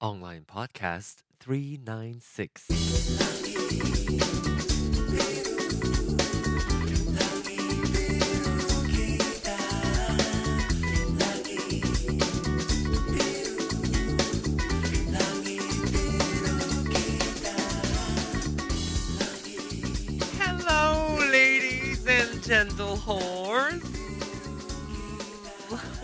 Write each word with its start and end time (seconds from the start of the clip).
Online 0.00 0.44
Podcast 0.44 1.24
396. 1.40 4.35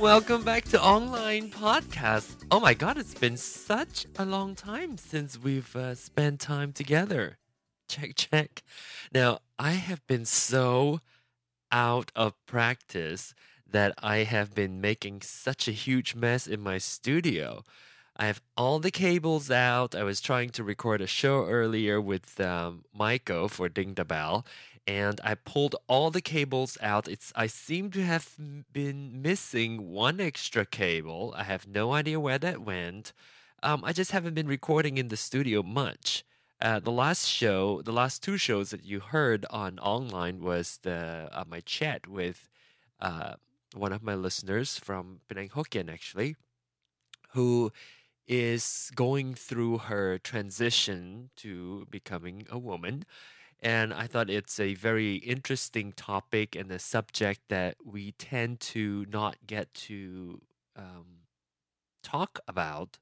Welcome 0.03 0.43
back 0.43 0.64
to 0.71 0.82
Online 0.82 1.48
Podcast. 1.48 2.45
Oh 2.51 2.59
my 2.59 2.75
god, 2.75 2.98
it's 2.98 3.14
been 3.14 3.37
such 3.37 4.05
a 4.19 4.25
long 4.25 4.57
time 4.57 4.98
since 4.98 5.39
we've 5.39 5.77
uh, 5.77 5.95
spent 5.95 6.41
time 6.41 6.73
together. 6.73 7.38
Check, 7.88 8.16
check. 8.16 8.65
Now, 9.15 9.38
I 9.60 9.73
have 9.73 10.05
been 10.09 10.24
so 10.24 11.02
out 11.70 12.10
of 12.16 12.34
practice 12.46 13.33
that 13.70 13.95
I 14.02 14.24
have 14.24 14.57
been 14.57 14.80
making 14.80 15.20
such 15.23 15.69
a 15.69 15.70
huge 15.73 16.16
mess 16.16 16.48
in 16.48 16.60
my 16.60 16.79
studio. 16.79 17.62
I 18.16 18.27
have 18.27 18.43
all 18.57 18.80
the 18.80 18.91
cables 18.91 19.52
out. 19.52 19.95
I 19.95 20.02
was 20.02 20.21
trying 20.21 20.51
to 20.51 20.65
record 20.65 21.01
a 21.01 21.07
show 21.07 21.46
earlier 21.46 22.01
with 22.01 22.41
um, 22.41 22.84
Michael 22.93 23.48
for 23.48 23.69
Ding 23.69 23.95
the 23.95 24.05
Bell, 24.05 24.45
and 24.86 25.20
I 25.22 25.34
pulled 25.34 25.77
all 25.86 26.10
the 26.10 26.20
cables 26.20 26.77
out. 26.80 27.09
It's 27.09 27.32
I 27.36 27.46
seem 27.46 27.90
to 27.92 28.02
have 28.02 28.36
been 28.73 29.23
missing 29.23 29.90
one 29.90 30.20
extra 30.20 30.66
cable. 30.66 31.34
I 31.36 31.45
have 31.45 31.66
no 31.66 31.92
idea 31.92 32.18
where 32.18 32.38
that 32.38 32.62
went. 32.62 33.12
Um, 33.62 33.82
I 33.84 33.92
just 33.92 34.10
haven't 34.10 34.34
been 34.34 34.48
recording 34.48 34.98
in 34.98 35.09
the 35.09 35.16
studio 35.16 35.62
much. 35.62 36.24
Uh, 36.60 36.78
the 36.78 36.92
last 36.92 37.26
show, 37.26 37.82
the 37.82 37.92
last 37.92 38.23
two 38.23 38.37
shows 38.37 38.70
that 38.70 38.84
you 38.84 39.01
heard 39.01 39.46
on 39.51 39.79
online 39.79 40.40
was 40.40 40.79
the 40.82 41.29
uh, 41.32 41.45
my 41.48 41.60
chat 41.60 42.07
with 42.07 42.48
uh, 43.01 43.35
one 43.74 43.92
of 43.92 44.02
my 44.02 44.14
listeners 44.14 44.79
from 44.79 45.20
Penang 45.29 45.51
Hokkien, 45.51 45.92
actually, 45.92 46.37
who 47.30 47.73
is 48.26 48.90
going 48.95 49.35
through 49.35 49.79
her 49.79 50.18
transition 50.18 51.30
to 51.37 51.87
becoming 51.90 52.46
a 52.51 52.59
woman. 52.59 53.04
And 53.63 53.95
I 53.95 54.09
thought 54.09 54.29
it's 54.29 54.59
a 54.59 54.74
very 54.74 55.15
interesting 55.16 55.93
topic 55.93 56.57
and 56.57 56.71
a 56.73 56.80
subject 56.80 57.43
that 57.49 57.77
we 57.85 58.10
tend 58.13 58.59
to 58.60 59.07
not 59.09 59.37
get 59.46 59.73
to 59.74 60.43
um, 60.74 61.23
talk 62.02 62.41
about 62.49 62.99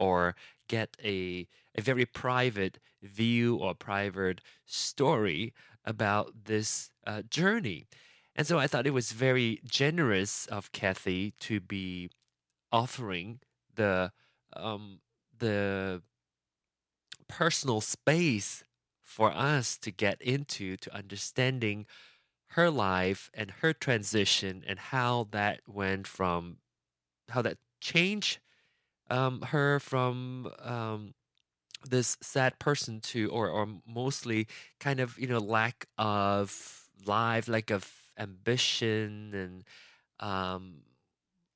or 0.00 0.34
get 0.66 0.96
a, 1.04 1.46
a 1.76 1.80
very 1.80 2.04
private 2.04 2.78
view 3.00 3.56
or 3.56 3.74
private 3.74 4.40
story 4.66 5.54
about 5.84 6.32
this 6.46 6.90
uh, 7.06 7.22
journey. 7.30 7.86
And 8.34 8.44
so 8.44 8.58
I 8.58 8.66
thought 8.66 8.88
it 8.88 8.94
was 8.94 9.12
very 9.12 9.60
generous 9.64 10.46
of 10.46 10.72
Kathy 10.72 11.34
to 11.40 11.60
be 11.60 12.10
offering 12.72 13.38
the 13.76 14.10
um, 14.54 15.00
the 15.38 16.02
personal 17.28 17.80
space 17.80 18.64
for 19.12 19.30
us 19.32 19.76
to 19.78 19.90
get 19.90 20.20
into 20.22 20.76
to 20.78 20.94
understanding 20.94 21.86
her 22.56 22.70
life 22.70 23.30
and 23.34 23.50
her 23.62 23.72
transition 23.72 24.64
and 24.66 24.78
how 24.78 25.28
that 25.32 25.60
went 25.66 26.06
from 26.06 26.56
how 27.28 27.42
that 27.42 27.58
changed 27.80 28.38
um, 29.10 29.42
her 29.42 29.78
from 29.78 30.50
um, 30.62 31.14
this 31.84 32.16
sad 32.22 32.58
person 32.58 33.00
to 33.00 33.28
or 33.30 33.48
or 33.48 33.68
mostly 33.86 34.46
kind 34.80 35.00
of 35.00 35.18
you 35.18 35.26
know 35.26 35.38
lack 35.38 35.86
of 35.98 36.88
life 37.04 37.48
lack 37.48 37.70
of 37.70 37.90
ambition 38.18 39.32
and 39.34 39.64
um 40.20 40.82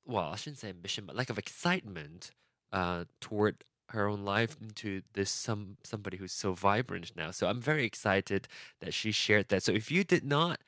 well 0.05 0.31
i 0.33 0.35
shouldn't 0.35 0.59
say 0.59 0.69
ambition 0.69 1.05
but 1.05 1.15
lack 1.15 1.29
of 1.29 1.37
excitement 1.37 2.31
uh 2.73 3.05
toward 3.21 3.63
her 3.89 4.07
own 4.07 4.23
life 4.23 4.57
into 4.61 5.01
this 5.13 5.29
some 5.29 5.77
somebody 5.83 6.17
who's 6.17 6.31
so 6.31 6.53
vibrant 6.53 7.11
now 7.15 7.31
so 7.31 7.47
i'm 7.47 7.61
very 7.61 7.85
excited 7.85 8.47
that 8.79 8.93
she 8.93 9.11
shared 9.11 9.47
that 9.49 9.63
so 9.63 9.71
if 9.71 9.91
you 9.91 10.03
did 10.03 10.23
not 10.23 10.59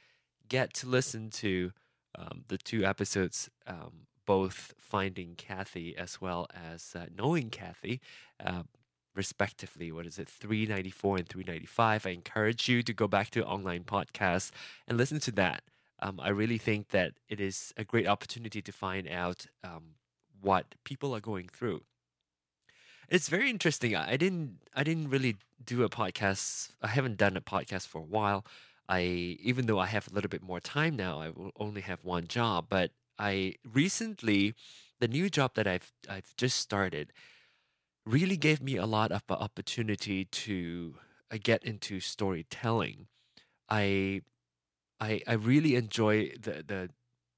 get 0.47 0.74
to 0.74 0.88
listen 0.88 1.29
to 1.29 1.72
um, 2.18 2.44
the 2.47 2.58
two 2.58 2.84
episodes 2.84 3.50
um, 3.68 4.08
both 4.25 4.74
finding 4.78 5.35
kathy 5.35 5.96
as 5.97 6.22
well 6.22 6.47
as 6.53 6.96
uh, 6.96 7.06
knowing 7.16 7.50
kathy 7.50 8.02
uh, 8.44 8.63
respectively. 9.16 9.91
What 9.91 10.06
is 10.06 10.18
it, 10.18 10.29
394 10.29 11.18
and 11.18 11.28
395? 11.28 12.06
I 12.06 12.09
encourage 12.12 12.69
you 12.69 12.81
to 12.84 12.94
go 12.94 13.08
back 13.08 13.29
to 13.31 13.46
online 13.46 13.84
podcasts 13.84 14.52
and 14.88 14.97
listen 14.97 15.19
to 15.22 15.31
that. 15.34 15.63
Um, 16.02 16.19
I 16.22 16.29
really 16.29 16.58
think 16.58 16.90
that 16.90 17.13
it 17.28 17.41
is 17.41 17.74
a 17.75 17.84
great 17.84 18.08
opportunity 18.08 18.62
to 18.62 18.72
find 18.72 19.08
out 19.09 19.47
um, 19.63 19.96
what 20.40 20.75
people 20.85 21.13
are 21.13 21.19
going 21.19 21.50
through. 21.50 21.81
It's 23.09 23.28
very 23.28 23.50
interesting. 23.50 23.96
I 23.96 24.18
didn't. 24.18 24.59
I 24.75 24.84
didn't 24.84 25.09
really 25.09 25.38
do 25.66 25.84
a 25.84 25.90
podcast. 25.90 26.70
I 26.81 26.88
haven't 26.90 27.18
done 27.18 27.36
a 27.36 27.42
podcast 27.42 27.88
for 27.88 27.97
a 28.00 28.03
while. 28.18 28.46
I 28.88 29.02
even 29.42 29.66
though 29.66 29.80
I 29.80 29.88
have 29.88 30.08
a 30.08 30.14
little 30.14 30.30
bit 30.30 30.44
more 30.44 30.59
time 30.59 30.96
now, 30.96 31.20
I 31.20 31.30
will 31.30 31.52
only 31.58 31.81
have 31.81 32.03
one 32.03 32.28
job. 32.28 32.68
But 32.70 32.92
I 33.18 33.56
recently, 33.74 34.53
the 35.00 35.08
new 35.08 35.30
job 35.30 35.56
that 35.56 35.68
I've 35.68 35.92
I've 36.08 36.36
just 36.38 36.58
started 36.58 37.12
really 38.06 38.38
gave 38.38 38.62
me 38.62 38.78
a 38.78 38.86
lot 38.86 39.12
of 39.12 39.24
opportunity 39.30 40.26
to 40.26 40.96
uh, 41.31 41.38
get 41.41 41.64
into 41.64 42.00
storytelling. 42.00 43.08
I 43.70 44.22
I 45.00 45.22
I 45.28 45.34
really 45.34 45.76
enjoy 45.76 46.31
the 46.41 46.64
the 46.68 46.90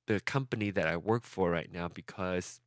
the 0.08 0.20
company 0.22 0.72
that 0.72 0.88
I 0.88 0.98
work 0.98 1.24
for 1.26 1.52
right 1.52 1.72
now 1.72 1.88
because 1.90 2.62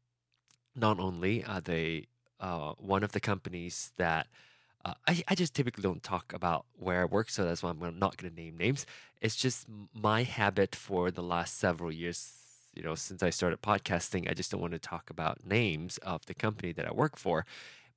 not 0.77 1.01
only 1.01 1.45
are 1.45 1.61
they 1.61 2.09
uh, 2.41 2.73
one 2.79 3.03
of 3.03 3.13
the 3.13 3.21
companies 3.21 3.93
that 3.97 4.27
uh, 4.85 4.95
I, 5.09 5.23
I 5.29 5.35
just 5.35 5.55
typically 5.55 5.83
don't 5.83 6.03
talk 6.03 6.33
about 6.33 6.67
where 6.79 7.01
I 7.03 7.05
work, 7.07 7.31
so 7.31 7.45
that's 7.45 7.63
why 7.63 7.71
I'm 7.71 7.99
not 7.99 8.17
going 8.17 8.31
to 8.35 8.41
name 8.41 8.57
names. 8.59 8.87
It's 9.21 9.37
just 9.37 9.67
my 9.95 10.23
habit 10.25 10.75
for 10.75 11.11
the 11.11 11.23
last 11.23 11.59
several 11.59 11.91
years, 11.91 12.35
you 12.75 12.83
know, 12.83 12.95
since 12.95 13.23
I 13.23 13.31
started 13.31 13.63
podcasting. 13.63 14.31
I 14.31 14.35
just 14.35 14.51
don't 14.51 14.61
want 14.61 14.75
to 14.75 14.79
talk 14.79 15.09
about 15.09 15.47
names 15.47 15.97
of 15.99 16.27
the 16.27 16.35
company 16.35 16.73
that 16.73 16.87
I 16.87 16.93
work 16.93 17.17
for 17.17 17.47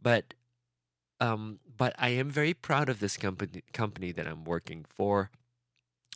but 0.01 0.33
um, 1.19 1.59
but 1.75 1.95
I 1.97 2.09
am 2.09 2.29
very 2.29 2.53
proud 2.53 2.89
of 2.89 2.99
this 2.99 3.17
company 3.17 3.63
company 3.73 4.11
that 4.11 4.27
I'm 4.27 4.43
working 4.43 4.85
for. 4.87 5.31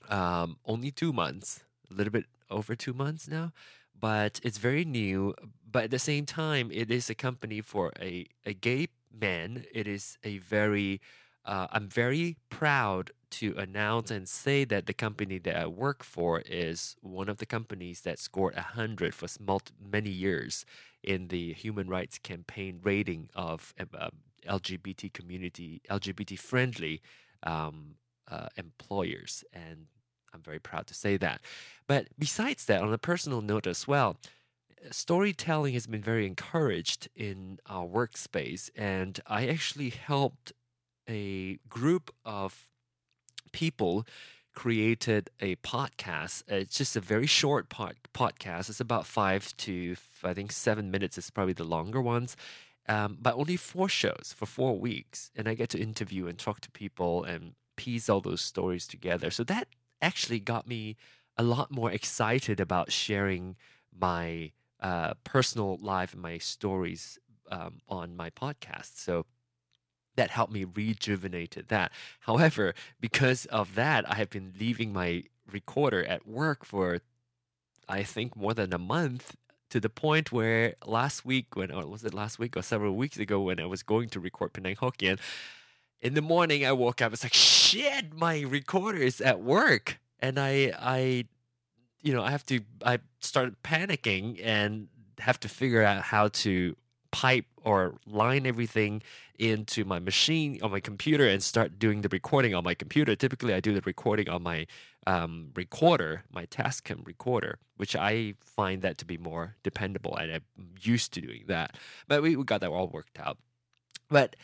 Um, 0.09 0.57
only 0.65 0.91
two 0.91 1.13
months, 1.13 1.63
a 1.89 1.93
little 1.93 2.11
bit 2.11 2.25
over 2.49 2.75
two 2.75 2.93
months 2.93 3.27
now, 3.27 3.51
but 3.99 4.39
it's 4.43 4.57
very 4.57 4.85
new. 4.85 5.33
But 5.71 5.85
at 5.85 5.91
the 5.91 5.99
same 5.99 6.25
time, 6.25 6.69
it 6.71 6.91
is 6.91 7.09
a 7.09 7.15
company 7.15 7.61
for 7.61 7.91
a 7.99 8.25
a 8.45 8.53
gay 8.53 8.89
man. 9.11 9.65
It 9.73 9.87
is 9.87 10.17
a 10.23 10.37
very 10.39 11.01
uh, 11.45 11.67
I'm 11.71 11.87
very 11.87 12.37
proud 12.49 13.11
to 13.31 13.55
announce 13.57 14.11
and 14.11 14.27
say 14.27 14.65
that 14.65 14.85
the 14.85 14.93
company 14.93 15.39
that 15.39 15.55
I 15.55 15.65
work 15.65 16.03
for 16.03 16.41
is 16.41 16.95
one 17.01 17.29
of 17.29 17.37
the 17.37 17.45
companies 17.45 18.01
that 18.01 18.19
scored 18.19 18.55
100 18.55 19.15
for 19.15 19.27
many 19.81 20.09
years 20.09 20.65
in 21.01 21.29
the 21.29 21.53
human 21.53 21.87
rights 21.87 22.19
campaign 22.19 22.79
rating 22.83 23.29
of 23.33 23.73
uh, 23.79 24.09
LGBT 24.47 25.13
community, 25.13 25.81
LGBT 25.89 26.37
friendly 26.37 27.01
um, 27.43 27.95
uh, 28.29 28.47
employers. 28.57 29.43
And 29.53 29.87
I'm 30.33 30.41
very 30.41 30.59
proud 30.59 30.87
to 30.87 30.93
say 30.93 31.17
that. 31.17 31.41
But 31.87 32.07
besides 32.19 32.65
that, 32.65 32.81
on 32.81 32.93
a 32.93 32.97
personal 32.97 33.41
note 33.41 33.65
as 33.65 33.87
well, 33.87 34.17
storytelling 34.89 35.73
has 35.73 35.87
been 35.87 36.01
very 36.01 36.25
encouraged 36.25 37.07
in 37.15 37.59
our 37.67 37.85
workspace. 37.85 38.69
And 38.75 39.19
I 39.27 39.47
actually 39.47 39.89
helped 39.89 40.53
a 41.07 41.57
group 41.69 42.13
of 42.25 42.67
people 43.51 44.05
created 44.53 45.29
a 45.39 45.55
podcast. 45.57 46.43
It's 46.47 46.77
just 46.77 46.95
a 46.95 47.01
very 47.01 47.27
short 47.27 47.69
pod- 47.69 47.95
podcast. 48.13 48.69
It's 48.69 48.79
about 48.79 49.05
five 49.05 49.55
to 49.57 49.95
I 50.23 50.33
think 50.33 50.51
seven 50.51 50.91
minutes 50.91 51.17
is 51.17 51.29
probably 51.29 51.53
the 51.53 51.63
longer 51.63 52.01
ones. 52.01 52.35
Um, 52.89 53.17
but 53.21 53.35
only 53.35 53.57
four 53.57 53.87
shows 53.87 54.33
for 54.35 54.45
four 54.45 54.77
weeks, 54.77 55.31
and 55.35 55.47
I 55.47 55.53
get 55.53 55.69
to 55.69 55.79
interview 55.79 56.27
and 56.27 56.37
talk 56.37 56.61
to 56.61 56.71
people 56.71 57.23
and 57.23 57.53
piece 57.77 58.09
all 58.09 58.21
those 58.21 58.41
stories 58.41 58.87
together. 58.87 59.29
So 59.31 59.43
that 59.45 59.67
actually 60.01 60.39
got 60.39 60.67
me 60.67 60.97
a 61.37 61.43
lot 61.43 61.71
more 61.71 61.91
excited 61.91 62.59
about 62.59 62.91
sharing 62.91 63.55
my 63.97 64.51
uh, 64.81 65.13
personal 65.23 65.77
life 65.81 66.15
my 66.15 66.37
stories 66.37 67.19
um, 67.49 67.81
on 67.87 68.15
my 68.15 68.29
podcast. 68.29 68.97
So 68.97 69.25
that 70.15 70.29
helped 70.29 70.53
me 70.53 70.65
rejuvenated 70.65 71.67
that. 71.69 71.91
However, 72.21 72.73
because 72.99 73.45
of 73.45 73.75
that, 73.75 74.09
I 74.09 74.15
have 74.15 74.29
been 74.29 74.53
leaving 74.59 74.91
my 74.93 75.23
recorder 75.51 76.03
at 76.03 76.27
work 76.27 76.65
for 76.65 76.99
I 77.87 78.03
think 78.03 78.35
more 78.35 78.53
than 78.53 78.73
a 78.73 78.77
month 78.77 79.35
to 79.69 79.79
the 79.79 79.89
point 79.89 80.31
where 80.31 80.75
last 80.85 81.25
week, 81.25 81.55
when 81.55 81.71
or 81.71 81.85
was 81.87 82.03
it 82.03 82.13
last 82.13 82.39
week 82.39 82.55
or 82.55 82.61
several 82.61 82.95
weeks 82.95 83.17
ago, 83.17 83.41
when 83.41 83.59
I 83.59 83.65
was 83.65 83.83
going 83.83 84.09
to 84.09 84.19
record 84.19 84.53
Penang 84.53 84.75
Hokkien, 84.75 85.19
in 86.01 86.13
the 86.13 86.21
morning 86.21 86.65
I 86.65 86.71
woke 86.71 87.01
up. 87.01 87.07
I 87.07 87.09
was 87.09 87.23
like, 87.23 87.33
shit, 87.33 88.13
my 88.13 88.41
recorder 88.41 88.97
is 88.99 89.21
at 89.21 89.41
work, 89.41 89.99
and 90.19 90.39
I 90.39 90.73
I, 90.77 91.25
you 92.01 92.13
know, 92.13 92.23
I 92.23 92.31
have 92.31 92.45
to. 92.47 92.61
I 92.85 92.99
started 93.19 93.61
panicking 93.63 94.39
and 94.43 94.87
have 95.19 95.39
to 95.41 95.49
figure 95.49 95.83
out 95.83 96.03
how 96.03 96.29
to 96.29 96.75
pipe 97.11 97.45
or 97.63 97.95
line 98.07 98.45
everything 98.45 99.03
into 99.37 99.83
my 99.83 99.99
machine 99.99 100.59
on 100.61 100.71
my 100.71 100.79
computer 100.79 101.27
and 101.27 101.43
start 101.43 101.77
doing 101.77 102.01
the 102.01 102.09
recording 102.09 102.55
on 102.55 102.63
my 102.63 102.73
computer. 102.73 103.15
Typically, 103.15 103.53
I 103.53 103.59
do 103.59 103.73
the 103.73 103.81
recording 103.81 104.29
on 104.29 104.43
my 104.43 104.67
um, 105.07 105.49
recorder, 105.55 106.23
my 106.31 106.45
Tascam 106.45 107.05
recorder, 107.05 107.59
which 107.77 107.95
I 107.95 108.35
find 108.39 108.81
that 108.83 108.97
to 108.99 109.05
be 109.05 109.17
more 109.17 109.55
dependable, 109.63 110.15
and 110.15 110.31
I'm 110.31 110.41
used 110.81 111.13
to 111.13 111.21
doing 111.21 111.45
that. 111.47 111.75
But 112.07 112.21
we, 112.21 112.35
we 112.35 112.43
got 112.43 112.61
that 112.61 112.69
all 112.69 112.87
worked 112.87 113.19
out. 113.19 113.37
But 114.09 114.35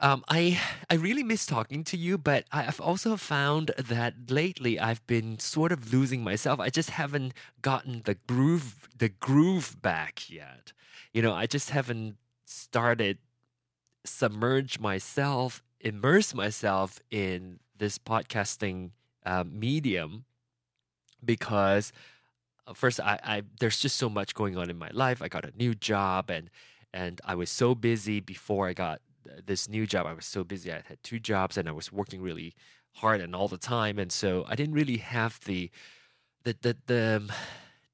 um, 0.00 0.24
I 0.28 0.58
I 0.88 0.94
really 0.94 1.22
miss 1.22 1.44
talking 1.46 1.84
to 1.84 1.96
you, 1.96 2.16
but 2.16 2.44
I've 2.50 2.80
also 2.80 3.16
found 3.16 3.72
that 3.76 4.30
lately 4.30 4.80
I've 4.80 5.06
been 5.06 5.38
sort 5.38 5.72
of 5.72 5.92
losing 5.92 6.22
myself. 6.24 6.58
I 6.58 6.70
just 6.70 6.90
haven't 6.90 7.34
gotten 7.60 8.02
the 8.04 8.14
groove 8.26 8.88
the 8.96 9.10
groove 9.10 9.76
back 9.82 10.30
yet. 10.30 10.72
You 11.12 11.22
know, 11.22 11.34
I 11.34 11.46
just 11.46 11.70
haven't 11.70 12.16
started 12.46 13.18
submerge 14.04 14.78
myself, 14.80 15.62
immerse 15.80 16.34
myself 16.34 17.00
in 17.10 17.60
this 17.76 17.98
podcasting 17.98 18.90
uh, 19.26 19.44
medium 19.46 20.24
because 21.24 21.92
uh, 22.66 22.72
first 22.72 23.00
I, 23.00 23.18
I 23.22 23.42
there's 23.60 23.78
just 23.80 23.96
so 23.96 24.08
much 24.08 24.34
going 24.34 24.56
on 24.56 24.70
in 24.70 24.78
my 24.78 24.90
life. 24.92 25.20
I 25.20 25.28
got 25.28 25.44
a 25.44 25.52
new 25.56 25.74
job 25.74 26.30
and 26.30 26.50
and 26.92 27.20
I 27.24 27.34
was 27.34 27.50
so 27.50 27.74
busy 27.74 28.20
before 28.20 28.66
I 28.68 28.72
got 28.72 29.00
this 29.44 29.68
new 29.68 29.86
job. 29.86 30.06
I 30.06 30.12
was 30.12 30.26
so 30.26 30.44
busy. 30.44 30.72
I 30.72 30.82
had 30.86 31.02
two 31.02 31.18
jobs 31.18 31.56
and 31.56 31.68
I 31.68 31.72
was 31.72 31.92
working 31.92 32.22
really 32.22 32.54
hard 32.94 33.20
and 33.20 33.34
all 33.34 33.48
the 33.48 33.58
time. 33.58 33.98
And 33.98 34.10
so 34.10 34.44
I 34.48 34.54
didn't 34.54 34.74
really 34.74 34.98
have 34.98 35.40
the 35.44 35.70
the 36.44 36.56
the 36.60 36.76
the, 36.86 37.16
um, 37.16 37.32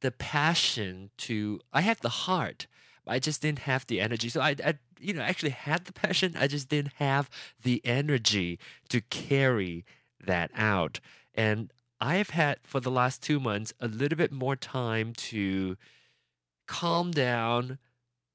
the 0.01 0.11
passion 0.13 1.11
to 1.19 1.61
I 1.73 1.81
had 1.81 1.99
the 2.01 2.09
heart. 2.09 2.67
I 3.07 3.19
just 3.19 3.41
didn't 3.41 3.61
have 3.61 3.87
the 3.87 4.01
energy. 4.01 4.29
So 4.29 4.41
I, 4.41 4.57
I 4.65 4.75
you 4.99 5.13
know 5.13 5.23
actually 5.23 5.51
had 5.51 5.85
the 5.85 5.93
passion. 5.93 6.35
I 6.39 6.47
just 6.47 6.69
didn't 6.69 6.95
have 6.95 7.31
the 7.63 7.81
energy 7.85 8.59
to 8.89 9.01
carry 9.01 9.85
that 10.25 10.51
out. 10.55 11.01
And 11.35 11.73
I've 12.01 12.31
had 12.31 12.59
for 12.65 12.81
the 12.81 12.91
last 12.91 13.23
two 13.23 13.41
months 13.41 13.73
a 13.81 13.89
little 13.89 14.19
bit 14.19 14.33
more 14.33 14.57
time 14.57 15.13
to 15.15 15.77
calm 16.67 17.11
down, 17.11 17.79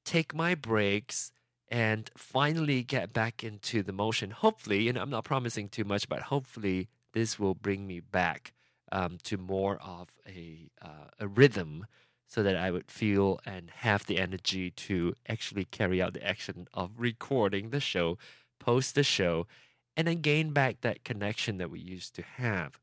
take 0.05 0.33
my 0.33 0.55
breaks, 0.55 1.31
and 1.71 2.11
finally 2.17 2.83
get 2.83 3.13
back 3.13 3.43
into 3.43 3.81
the 3.81 3.93
motion. 3.93 4.31
Hopefully, 4.31 4.89
and 4.89 4.97
I'm 4.97 5.09
not 5.09 5.23
promising 5.23 5.69
too 5.69 5.85
much, 5.85 6.09
but 6.09 6.23
hopefully 6.23 6.89
this 7.13 7.39
will 7.39 7.55
bring 7.55 7.87
me 7.87 8.01
back 8.01 8.51
um, 8.91 9.17
to 9.23 9.37
more 9.37 9.79
of 9.81 10.09
a 10.27 10.69
uh, 10.81 11.07
a 11.17 11.27
rhythm, 11.27 11.85
so 12.27 12.43
that 12.43 12.57
I 12.57 12.71
would 12.71 12.91
feel 12.91 13.39
and 13.45 13.69
have 13.69 14.05
the 14.05 14.19
energy 14.19 14.71
to 14.71 15.13
actually 15.27 15.65
carry 15.65 16.01
out 16.01 16.13
the 16.13 16.27
action 16.27 16.67
of 16.73 16.91
recording 16.97 17.69
the 17.69 17.79
show, 17.79 18.17
post 18.59 18.95
the 18.95 19.03
show, 19.03 19.47
and 19.95 20.07
then 20.07 20.21
gain 20.21 20.51
back 20.51 20.81
that 20.81 21.05
connection 21.05 21.57
that 21.57 21.71
we 21.71 21.79
used 21.79 22.15
to 22.15 22.21
have. 22.21 22.79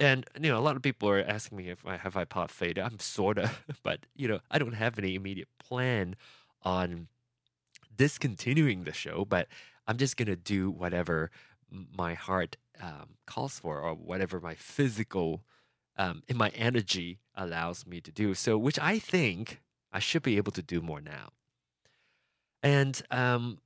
And 0.00 0.24
you 0.40 0.50
know, 0.50 0.58
a 0.58 0.60
lot 0.60 0.76
of 0.76 0.82
people 0.82 1.10
are 1.10 1.20
asking 1.20 1.58
me 1.58 1.68
if 1.68 1.84
I 1.84 1.98
have 1.98 2.14
iPod 2.14 2.50
fade. 2.50 2.78
I'm 2.78 2.98
sorta, 2.98 3.50
but 3.82 4.00
you 4.16 4.26
know, 4.26 4.40
I 4.50 4.58
don't 4.58 4.72
have 4.72 4.98
any 4.98 5.14
immediate 5.14 5.48
plan 5.58 6.16
on 6.62 7.08
discontinuing 7.98 8.84
the 8.84 8.92
show, 8.94 9.26
but 9.26 9.48
I'm 9.86 9.98
just 9.98 10.16
gonna 10.16 10.36
do 10.36 10.70
whatever 10.70 11.30
my 11.70 12.14
heart 12.14 12.56
um, 12.80 13.16
calls 13.26 13.58
for, 13.58 13.80
or 13.80 13.94
whatever 13.94 14.40
my 14.40 14.54
physical 14.54 15.42
um, 15.98 16.22
and 16.28 16.38
my 16.38 16.48
energy 16.50 17.18
allows 17.34 17.86
me 17.86 18.00
to 18.00 18.10
do. 18.10 18.32
So, 18.34 18.56
which 18.56 18.78
I 18.78 18.98
think 18.98 19.60
I 19.92 19.98
should 19.98 20.22
be 20.22 20.36
able 20.38 20.52
to 20.52 20.62
do 20.62 20.80
more 20.80 21.00
now. 21.00 21.30
And 22.62 23.02
um, 23.10 23.58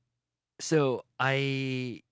so 0.60 1.04
I 1.20 2.02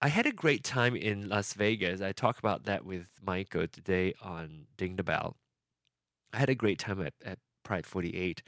I 0.00 0.08
had 0.08 0.26
a 0.26 0.32
great 0.32 0.62
time 0.62 0.94
in 0.94 1.28
Las 1.28 1.54
Vegas. 1.54 2.00
I 2.00 2.12
talk 2.12 2.38
about 2.38 2.64
that 2.64 2.84
with 2.84 3.06
Michael 3.24 3.66
today 3.66 4.14
on 4.22 4.66
Ding 4.76 4.96
the 4.96 5.02
Bell. 5.02 5.36
I 6.32 6.38
had 6.38 6.50
a 6.50 6.54
great 6.54 6.78
time 6.78 7.00
at, 7.00 7.14
at 7.24 7.38
Pride 7.64 7.86
48 7.86 8.42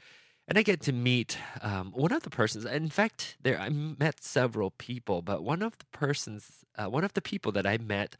and 0.49 0.57
I 0.57 0.63
get 0.63 0.81
to 0.81 0.91
meet 0.91 1.37
um, 1.61 1.91
one 1.95 2.11
of 2.11 2.23
the 2.23 2.31
persons. 2.31 2.65
In 2.65 2.89
fact, 2.89 3.37
there 3.41 3.59
I 3.59 3.69
met 3.69 4.23
several 4.23 4.71
people, 4.71 5.21
but 5.21 5.43
one 5.43 5.61
of 5.61 5.77
the 5.77 5.85
persons, 5.91 6.65
uh, 6.75 6.89
one 6.89 7.03
of 7.03 7.13
the 7.13 7.21
people 7.21 7.51
that 7.51 7.67
I 7.67 7.77
met, 7.77 8.15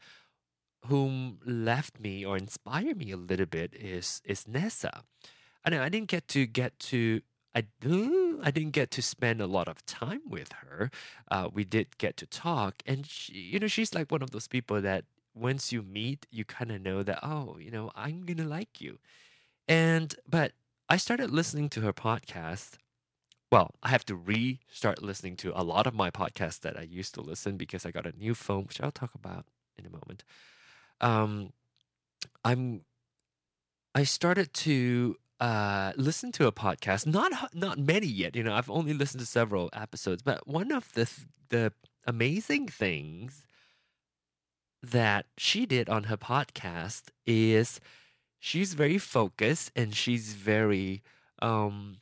whom 0.86 1.40
left 1.44 1.98
me 1.98 2.24
or 2.24 2.36
inspired 2.36 2.96
me 2.96 3.10
a 3.10 3.16
little 3.16 3.46
bit 3.46 3.74
is 3.74 4.22
is 4.24 4.46
Nessa. 4.46 5.02
I 5.64 5.70
know 5.70 5.82
I 5.82 5.88
didn't 5.88 6.08
get 6.08 6.28
to 6.28 6.46
get 6.46 6.78
to 6.90 7.20
I 7.54 7.64
I 8.42 8.50
didn't 8.52 8.70
get 8.70 8.90
to 8.92 9.02
spend 9.02 9.40
a 9.40 9.46
lot 9.46 9.68
of 9.68 9.84
time 9.84 10.22
with 10.28 10.52
her. 10.52 10.90
Uh, 11.30 11.48
we 11.52 11.64
did 11.64 11.98
get 11.98 12.16
to 12.18 12.26
talk, 12.26 12.82
and 12.86 13.06
she, 13.06 13.32
you 13.34 13.58
know 13.58 13.66
she's 13.66 13.92
like 13.92 14.10
one 14.12 14.22
of 14.22 14.30
those 14.30 14.46
people 14.46 14.80
that 14.80 15.04
once 15.34 15.72
you 15.72 15.82
meet, 15.82 16.26
you 16.30 16.44
kind 16.44 16.70
of 16.70 16.80
know 16.80 17.02
that 17.02 17.18
oh, 17.24 17.58
you 17.58 17.72
know 17.72 17.90
I'm 17.96 18.24
gonna 18.24 18.48
like 18.48 18.80
you, 18.80 18.98
and 19.68 20.14
but 20.28 20.52
I 20.90 20.96
started 20.96 21.30
listening 21.30 21.68
to 21.70 21.82
her 21.82 21.92
podcast. 21.92 22.70
Well, 23.52 23.76
I 23.80 23.90
have 23.90 24.04
to 24.06 24.16
restart 24.16 25.00
listening 25.00 25.36
to 25.36 25.52
a 25.54 25.62
lot 25.62 25.86
of 25.86 25.94
my 25.94 26.10
podcasts 26.10 26.58
that 26.62 26.76
I 26.76 26.82
used 26.82 27.14
to 27.14 27.20
listen 27.20 27.56
because 27.56 27.86
I 27.86 27.92
got 27.92 28.06
a 28.06 28.18
new 28.18 28.34
phone, 28.34 28.64
which 28.64 28.80
I'll 28.80 28.90
talk 28.90 29.14
about 29.14 29.46
in 29.78 29.86
a 29.86 29.90
moment. 29.90 30.24
Um, 31.00 31.52
I'm 32.44 32.80
I 33.94 34.02
started 34.02 34.52
to 34.52 35.14
uh, 35.38 35.92
listen 35.96 36.32
to 36.32 36.48
a 36.48 36.52
podcast. 36.52 37.06
Not 37.06 37.54
not 37.54 37.78
many 37.78 38.08
yet. 38.08 38.34
You 38.34 38.42
know, 38.42 38.54
I've 38.54 38.68
only 38.68 38.92
listened 38.92 39.20
to 39.20 39.26
several 39.26 39.70
episodes. 39.72 40.22
But 40.22 40.48
one 40.48 40.72
of 40.72 40.92
the 40.94 41.08
the 41.50 41.72
amazing 42.04 42.66
things 42.66 43.46
that 44.82 45.26
she 45.38 45.66
did 45.66 45.88
on 45.88 46.04
her 46.04 46.16
podcast 46.16 47.10
is 47.26 47.78
she's 48.40 48.74
very 48.74 48.98
focused 48.98 49.72
and 49.76 49.94
she's 49.94 50.34
very 50.34 51.02
um 51.42 51.98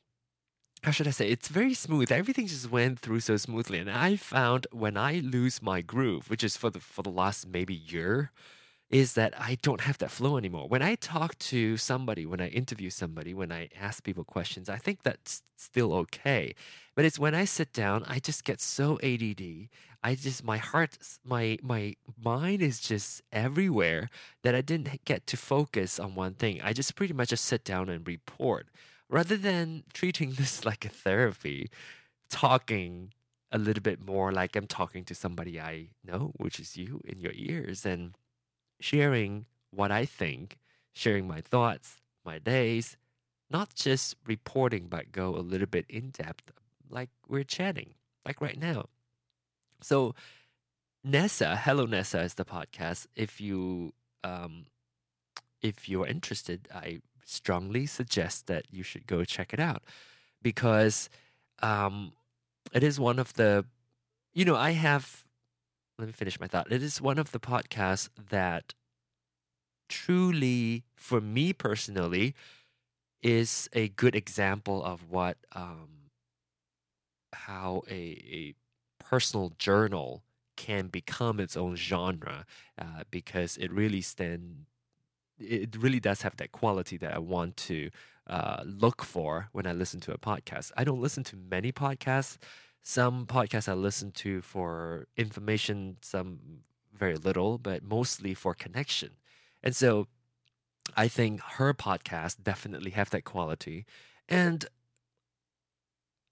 how 0.85 0.93
should 0.93 1.09
I 1.09 1.11
say? 1.11 1.29
It's 1.29 1.49
very 1.49 1.75
smooth. 1.75 2.13
Everything 2.13 2.47
just 2.47 2.71
went 2.71 3.01
through 3.01 3.21
so 3.21 3.37
smoothly. 3.37 3.79
And 3.81 3.91
I 3.91 4.17
found 4.17 4.67
when 4.73 4.97
I 4.97 5.21
lose 5.25 5.61
my 5.61 5.81
groove, 5.83 6.31
which 6.31 6.45
is 6.45 6.57
for 6.57 6.71
the 6.71 6.81
for 6.81 7.03
the 7.03 7.11
last 7.11 7.49
maybe 7.49 7.75
year, 7.75 8.33
is 8.91 9.13
that 9.15 9.35
I 9.39 9.59
don't 9.61 9.83
have 9.83 9.99
that 9.99 10.11
flow 10.11 10.39
anymore. 10.39 10.67
When 10.67 10.81
I 10.83 10.95
talk 10.95 11.39
to 11.39 11.77
somebody, 11.77 12.25
when 12.25 12.41
I 12.41 12.49
interview 12.49 12.89
somebody, 12.89 13.35
when 13.35 13.53
I 13.53 13.69
ask 13.79 14.03
people 14.03 14.25
questions, 14.25 14.69
I 14.69 14.77
think 14.77 15.03
that's 15.03 15.43
still 15.57 15.93
okay. 15.93 16.55
But 16.97 17.05
it's 17.05 17.19
when 17.19 17.35
I 17.35 17.45
sit 17.45 17.73
down, 17.73 18.05
I 18.07 18.19
just 18.19 18.45
get 18.45 18.61
so 18.61 18.99
ADD. 19.03 19.69
I 20.03 20.15
just 20.15 20.43
my 20.43 20.57
heart, 20.57 20.97
my 21.25 21.59
my 21.63 21.97
mind 22.23 22.63
is 22.63 22.81
just 22.81 23.21
everywhere 23.31 24.09
that 24.43 24.55
I 24.55 24.63
didn't 24.63 25.05
get 25.05 25.27
to 25.27 25.37
focus 25.37 25.99
on 25.99 26.15
one 26.15 26.35
thing. 26.35 26.61
I 26.63 26.73
just 26.73 26.95
pretty 26.95 27.13
much 27.13 27.29
just 27.29 27.45
sit 27.45 27.65
down 27.65 27.89
and 27.91 28.07
report 28.07 28.69
rather 29.11 29.37
than 29.37 29.85
treating 29.93 30.33
this 30.39 30.65
like 30.65 30.85
a 30.87 30.89
therapy, 30.89 31.69
talking 32.31 33.13
a 33.51 33.59
little 33.59 33.83
bit 33.83 34.01
more 34.01 34.33
like 34.33 34.57
I'm 34.57 34.67
talking 34.67 35.05
to 35.05 35.15
somebody 35.15 35.61
I 35.61 35.89
know, 36.05 36.33
which 36.37 36.61
is 36.61 36.77
you 36.77 37.01
in 37.05 37.19
your 37.19 37.33
ears 37.35 37.85
and 37.85 38.15
sharing 38.81 39.47
what 39.71 39.91
I 39.91 40.05
think, 40.05 40.59
sharing 40.93 41.27
my 41.27 41.41
thoughts, 41.41 42.01
my 42.25 42.39
days, 42.39 42.97
not 43.51 43.75
just 43.75 44.17
reporting, 44.27 44.87
but 44.89 45.13
go 45.13 45.35
a 45.35 45.41
little 45.41 45.67
bit 45.67 45.87
in 45.89 46.11
depth 46.11 46.53
like 46.91 47.11
we're 47.29 47.45
chatting, 47.45 47.95
like 48.25 48.41
right 48.41 48.59
now. 48.59 48.87
So, 49.81 50.15
Nessa, 51.05 51.57
Hello 51.57 51.87
Nessa 51.87 52.21
is 52.23 52.35
the 52.35 52.45
podcast. 52.45 53.07
If 53.15 53.41
you 53.41 53.93
um, 54.25 54.67
if 55.63 55.89
you're 55.89 56.07
interested, 56.07 56.69
I 56.75 57.01
strongly 57.25 57.87
suggest 57.87 58.47
that 58.47 58.65
you 58.71 58.83
should 58.83 59.07
go 59.07 59.25
check 59.25 59.53
it 59.53 59.61
out 59.61 59.83
because 60.43 61.09
um, 61.63 62.13
it 62.73 62.83
is 62.83 62.99
one 62.99 63.19
of 63.19 63.35
the, 63.35 63.65
you 64.33 64.45
know, 64.45 64.57
I 64.57 64.73
have. 64.73 65.25
Let 65.99 66.07
me 66.07 66.13
finish 66.13 66.39
my 66.39 66.47
thought. 66.47 66.71
It 66.71 66.83
is 66.83 67.01
one 67.01 67.19
of 67.19 67.33
the 67.33 67.41
podcasts 67.41 68.09
that 68.31 68.75
truly, 69.89 70.85
for 70.95 71.21
me 71.21 71.53
personally, 71.53 72.35
is 73.23 73.69
a 73.73 73.89
good 73.89 74.15
example 74.15 74.85
of 74.85 75.11
what 75.11 75.39
um, 75.55 76.11
how 77.33 77.83
a, 77.91 77.95
a 77.95 78.55
personal 79.03 79.53
journal 79.59 80.23
can 80.57 80.89
become 80.89 81.41
its 81.41 81.57
own 81.57 81.77
genre 81.77 82.45
uh, 82.79 83.03
because 83.11 83.57
it 83.59 83.73
really 83.73 84.01
stand 84.01 84.67
it 85.39 85.77
really 85.77 86.01
does 86.01 86.23
have 86.23 86.37
that 86.37 86.53
quality 86.53 86.97
that 86.99 87.15
I 87.15 87.19
want 87.19 87.57
to 87.59 87.91
uh, 88.27 88.63
look 88.65 89.05
for 89.05 89.49
when 89.53 89.67
I 89.67 89.73
listen 89.73 90.01
to 90.01 90.13
a 90.13 90.19
podcast. 90.19 90.73
I 90.77 90.85
don't 90.85 91.01
listen 91.01 91.25
to 91.25 91.37
many 91.37 91.73
podcasts. 91.73 92.39
Some 92.83 93.27
podcasts 93.27 93.69
I 93.69 93.75
listen 93.75 94.13
to 94.13 94.41
for 94.41 95.07
information, 95.17 95.99
some 96.01 96.63
very 96.95 97.17
little, 97.17 97.59
but 97.59 97.83
mostly 97.83 98.35
for 98.35 98.55
connection. 98.55 99.11
And 99.63 99.75
so 99.77 100.07
I 100.97 101.09
think 101.09 101.41
her 101.41 101.75
podcast 101.75 102.43
definitely 102.43 102.93
have 102.93 103.11
that 103.11 103.25
quality. 103.25 103.85
And 104.29 104.67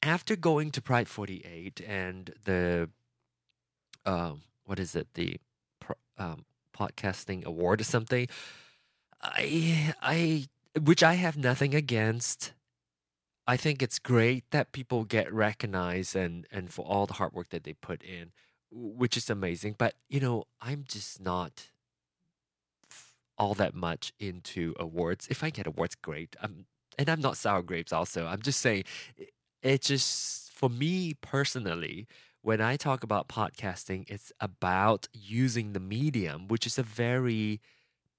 after 0.03 0.37
going 0.37 0.71
to 0.73 0.83
Pride 0.83 1.09
48 1.09 1.81
and 1.87 2.33
the 2.45 2.89
um, 4.05 4.43
what 4.65 4.79
is 4.79 4.95
it 4.95 5.09
the 5.15 5.37
um, 6.19 6.45
podcasting 6.77 7.45
award 7.45 7.81
or 7.81 7.85
something 7.85 8.29
I 9.21 9.95
I 10.01 10.47
which 10.81 11.03
I 11.03 11.15
have 11.15 11.37
nothing 11.37 11.75
against 11.75 12.53
I 13.47 13.57
think 13.57 13.83
it's 13.83 13.99
great 13.99 14.51
that 14.51 14.73
people 14.73 15.05
get 15.05 15.33
recognized 15.33 16.17
and 16.17 16.47
and 16.51 16.73
for 16.73 16.85
all 16.85 17.07
the 17.07 17.15
hard 17.15 17.33
work 17.33 17.51
that 17.51 17.65
they 17.65 17.75
put 17.75 18.03
in 18.03 18.33
which 18.71 19.17
is 19.17 19.31
amazing 19.31 19.75
but 19.79 19.95
you 20.09 20.21
know 20.21 20.45
I'm 20.61 20.85
just 20.87 21.21
not 21.21 21.69
all 23.39 23.55
that 23.55 23.75
much 23.75 24.13
into 24.19 24.75
awards. 24.79 25.27
If 25.31 25.45
I 25.45 25.51
get 25.51 25.67
awards 25.67 25.95
great. 25.95 26.37
I'm 26.43 26.67
and 26.99 27.11
I'm 27.11 27.21
not 27.21 27.37
sour 27.37 27.63
grapes 27.63 27.93
also. 27.93 28.27
I'm 28.27 28.41
just 28.41 28.61
saying 28.61 28.85
it 29.63 29.83
just 29.83 30.53
for 30.53 30.71
me 30.71 31.15
personally 31.21 32.07
when 32.41 32.61
i 32.61 32.77
talk 32.77 33.03
about 33.03 33.29
podcasting 33.29 34.05
it's 34.09 34.33
about 34.41 35.09
using 35.13 35.73
the 35.73 35.81
medium 35.81 36.49
which 36.49 36.67
is 36.67 36.79
a 36.79 36.83
very 36.83 37.61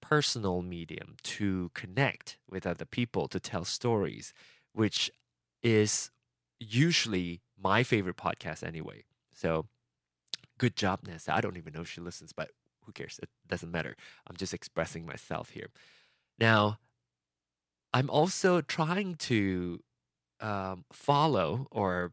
personal 0.01 0.61
medium 0.61 1.15
to 1.23 1.71
connect 1.73 2.37
with 2.49 2.67
other 2.67 2.85
people 2.85 3.27
to 3.27 3.39
tell 3.39 3.65
stories 3.65 4.33
which 4.77 5.11
is 5.63 6.11
usually 6.59 7.41
my 7.59 7.83
favorite 7.83 8.17
podcast 8.17 8.63
anyway. 8.65 9.03
So 9.33 9.65
good 10.57 10.75
job 10.75 10.99
nessa. 11.07 11.33
I 11.33 11.41
don't 11.41 11.57
even 11.57 11.73
know 11.73 11.81
if 11.81 11.89
she 11.89 12.01
listens 12.01 12.31
but 12.31 12.51
who 12.85 12.91
cares? 12.91 13.19
It 13.21 13.29
doesn't 13.47 13.71
matter. 13.71 13.95
I'm 14.27 14.37
just 14.37 14.53
expressing 14.53 15.05
myself 15.05 15.49
here. 15.49 15.69
Now 16.39 16.77
i'm 17.93 18.09
also 18.09 18.61
trying 18.61 19.15
to 19.15 19.79
um, 20.41 20.83
follow 20.91 21.67
or 21.71 22.11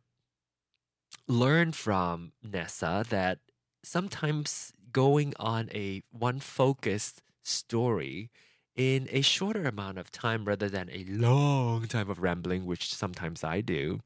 learn 1.29 1.73
from 1.73 2.33
Nessa 2.43 3.05
that 3.11 3.39
sometimes 3.83 4.73
going 4.93 5.35
on 5.39 5.69
a 5.73 6.03
one 6.11 6.41
focused 6.41 7.23
story 7.43 8.31
in 8.77 9.09
a 9.11 9.21
shorter 9.21 9.65
amount 9.65 9.99
of 9.99 10.11
time 10.11 10.45
rather 10.45 10.69
than 10.69 10.91
a 10.91 11.05
long 11.05 11.87
time 11.87 12.11
of 12.11 12.21
rambling, 12.21 12.67
which 12.67 12.93
sometimes 12.95 13.45
I 13.45 13.61
do, 13.61 14.01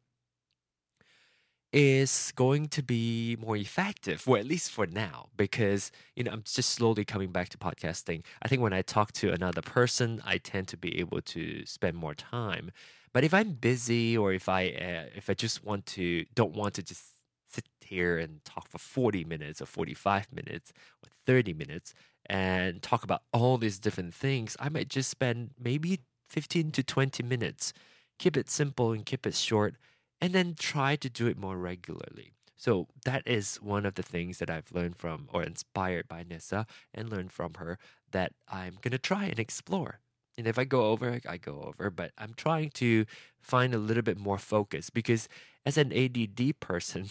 is 1.73 2.33
going 2.35 2.69
to 2.69 2.83
be 2.83 3.37
more 3.41 3.57
effective, 3.57 4.27
or 4.27 4.39
at 4.39 4.47
least 4.47 4.71
for 4.71 4.87
now, 4.87 5.29
because 5.37 5.91
you 6.17 6.25
know 6.25 6.33
I'm 6.33 6.43
just 6.45 6.71
slowly 6.71 7.05
coming 7.05 7.31
back 7.31 7.51
to 7.51 7.59
podcasting. 7.59 8.25
I 8.43 8.49
think 8.49 8.63
when 8.63 8.73
I 8.73 8.83
talk 8.83 9.13
to 9.15 9.33
another 9.33 9.61
person, 9.63 10.23
I 10.25 10.39
tend 10.39 10.69
to 10.69 10.77
be 10.77 10.99
able 10.99 11.21
to 11.23 11.67
spend 11.67 11.97
more 11.97 12.15
time. 12.15 12.71
But 13.13 13.25
if 13.25 13.35
I'm 13.35 13.53
busy 13.53 14.17
or 14.17 14.33
if 14.33 14.49
I 14.49 14.69
uh, 14.69 15.11
if 15.15 15.29
I 15.29 15.35
just 15.35 15.65
want 15.65 15.85
to 15.87 16.25
don't 16.35 16.55
want 16.55 16.75
to 16.75 16.83
just 16.83 17.05
sit 17.51 17.67
here 17.81 18.19
and 18.19 18.45
talk 18.45 18.69
for 18.69 18.79
40 18.79 19.25
minutes 19.25 19.61
or 19.63 19.67
45 19.67 20.33
minutes 20.33 20.73
or 21.03 21.11
30 21.27 21.55
minutes 21.55 21.95
and 22.29 22.83
talk 22.83 23.05
about 23.05 23.23
all 23.33 23.59
these 23.59 23.79
different 23.79 24.15
things, 24.15 24.57
I 24.61 24.69
might 24.69 24.89
just 24.89 25.11
spend 25.11 25.51
maybe 25.59 26.01
15 26.29 26.73
to 26.73 26.83
20 26.83 27.23
minutes. 27.23 27.73
Keep 28.19 28.37
it 28.37 28.51
simple 28.51 28.93
and 28.93 29.07
keep 29.07 29.27
it 29.27 29.35
short 29.35 29.77
and 30.21 30.33
then 30.33 30.55
try 30.59 30.97
to 30.97 31.09
do 31.09 31.27
it 31.27 31.39
more 31.39 31.57
regularly. 31.57 32.33
So 32.57 32.89
that 33.05 33.23
is 33.25 33.57
one 33.63 33.87
of 33.87 33.95
the 33.95 34.03
things 34.03 34.39
that 34.39 34.51
I've 34.51 34.73
learned 34.73 34.97
from 34.97 35.29
or 35.33 35.45
inspired 35.45 36.09
by 36.09 36.25
Nessa 36.29 36.67
and 36.93 37.09
learned 37.09 37.33
from 37.33 37.55
her 37.55 37.79
that 38.11 38.33
I'm 38.49 38.79
going 38.81 38.93
to 38.93 38.99
try 38.99 39.27
and 39.27 39.39
explore. 39.39 40.01
And 40.37 40.47
if 40.47 40.59
I 40.59 40.65
go 40.65 40.87
over, 40.87 41.21
I 41.29 41.37
go 41.37 41.63
over, 41.67 41.91
but 41.91 42.11
I'm 42.19 42.35
trying 42.35 42.71
to 42.71 43.07
find 43.41 43.75
a 43.75 43.79
little 43.79 44.03
bit 44.03 44.19
more 44.19 44.39
focus 44.39 44.91
because 44.91 45.29
as 45.65 45.79
an 45.79 45.93
ADD 45.93 46.59
person, 46.59 47.11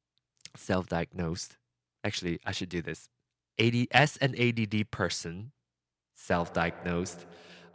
self 0.56 0.88
diagnosed, 0.88 1.56
actually, 2.02 2.40
I 2.44 2.52
should 2.52 2.68
do 2.68 2.82
this. 2.82 3.08
AD, 3.58 3.88
as 3.90 4.16
an 4.18 4.34
ADD 4.38 4.90
person, 4.90 5.52
self 6.14 6.52
diagnosed, 6.52 7.26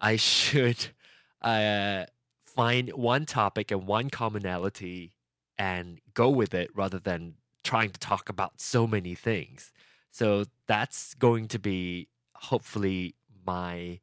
I 0.01 0.15
should 0.15 0.87
uh, 1.41 2.05
find 2.45 2.91
one 2.93 3.25
topic 3.25 3.71
and 3.71 3.87
one 3.87 4.09
commonality 4.09 5.13
and 5.57 5.99
go 6.13 6.29
with 6.29 6.53
it 6.53 6.69
rather 6.75 6.99
than 6.99 7.35
trying 7.63 7.89
to 7.91 7.99
talk 7.99 8.29
about 8.29 8.59
so 8.59 8.85
many 8.85 9.15
things. 9.15 9.71
So 10.11 10.45
that's 10.67 11.13
going 11.15 11.47
to 11.49 11.59
be 11.59 12.09
hopefully 12.35 13.15
my 13.45 13.99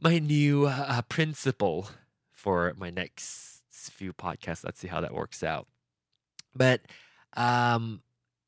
my 0.00 0.18
new 0.18 0.66
uh, 0.66 1.02
principle 1.02 1.88
for 2.32 2.74
my 2.76 2.90
next 2.90 3.62
few 3.70 4.12
podcasts. 4.12 4.64
Let's 4.64 4.80
see 4.80 4.88
how 4.88 5.00
that 5.00 5.14
works 5.14 5.42
out. 5.42 5.66
But 6.54 6.82
um, 7.36 8.02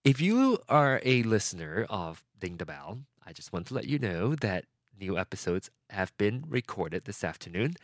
if 0.07 0.21
you 0.21 0.59
are 0.69 1.01
a 1.05 1.25
listener 1.25 1.85
of 1.91 2.25
Ding 2.39 2.59
the 2.59 2.65
Bell, 2.65 3.01
I 3.27 3.33
just 3.33 3.53
want 3.53 3.67
to 3.67 3.75
let 3.75 3.89
you 3.89 3.99
know 3.99 4.37
that 4.37 4.67
new 5.01 5.19
episodes 5.19 5.69
have 5.91 6.17
been 6.17 6.45
recorded 6.49 7.07
this 7.07 7.25
afternoon. 7.25 7.75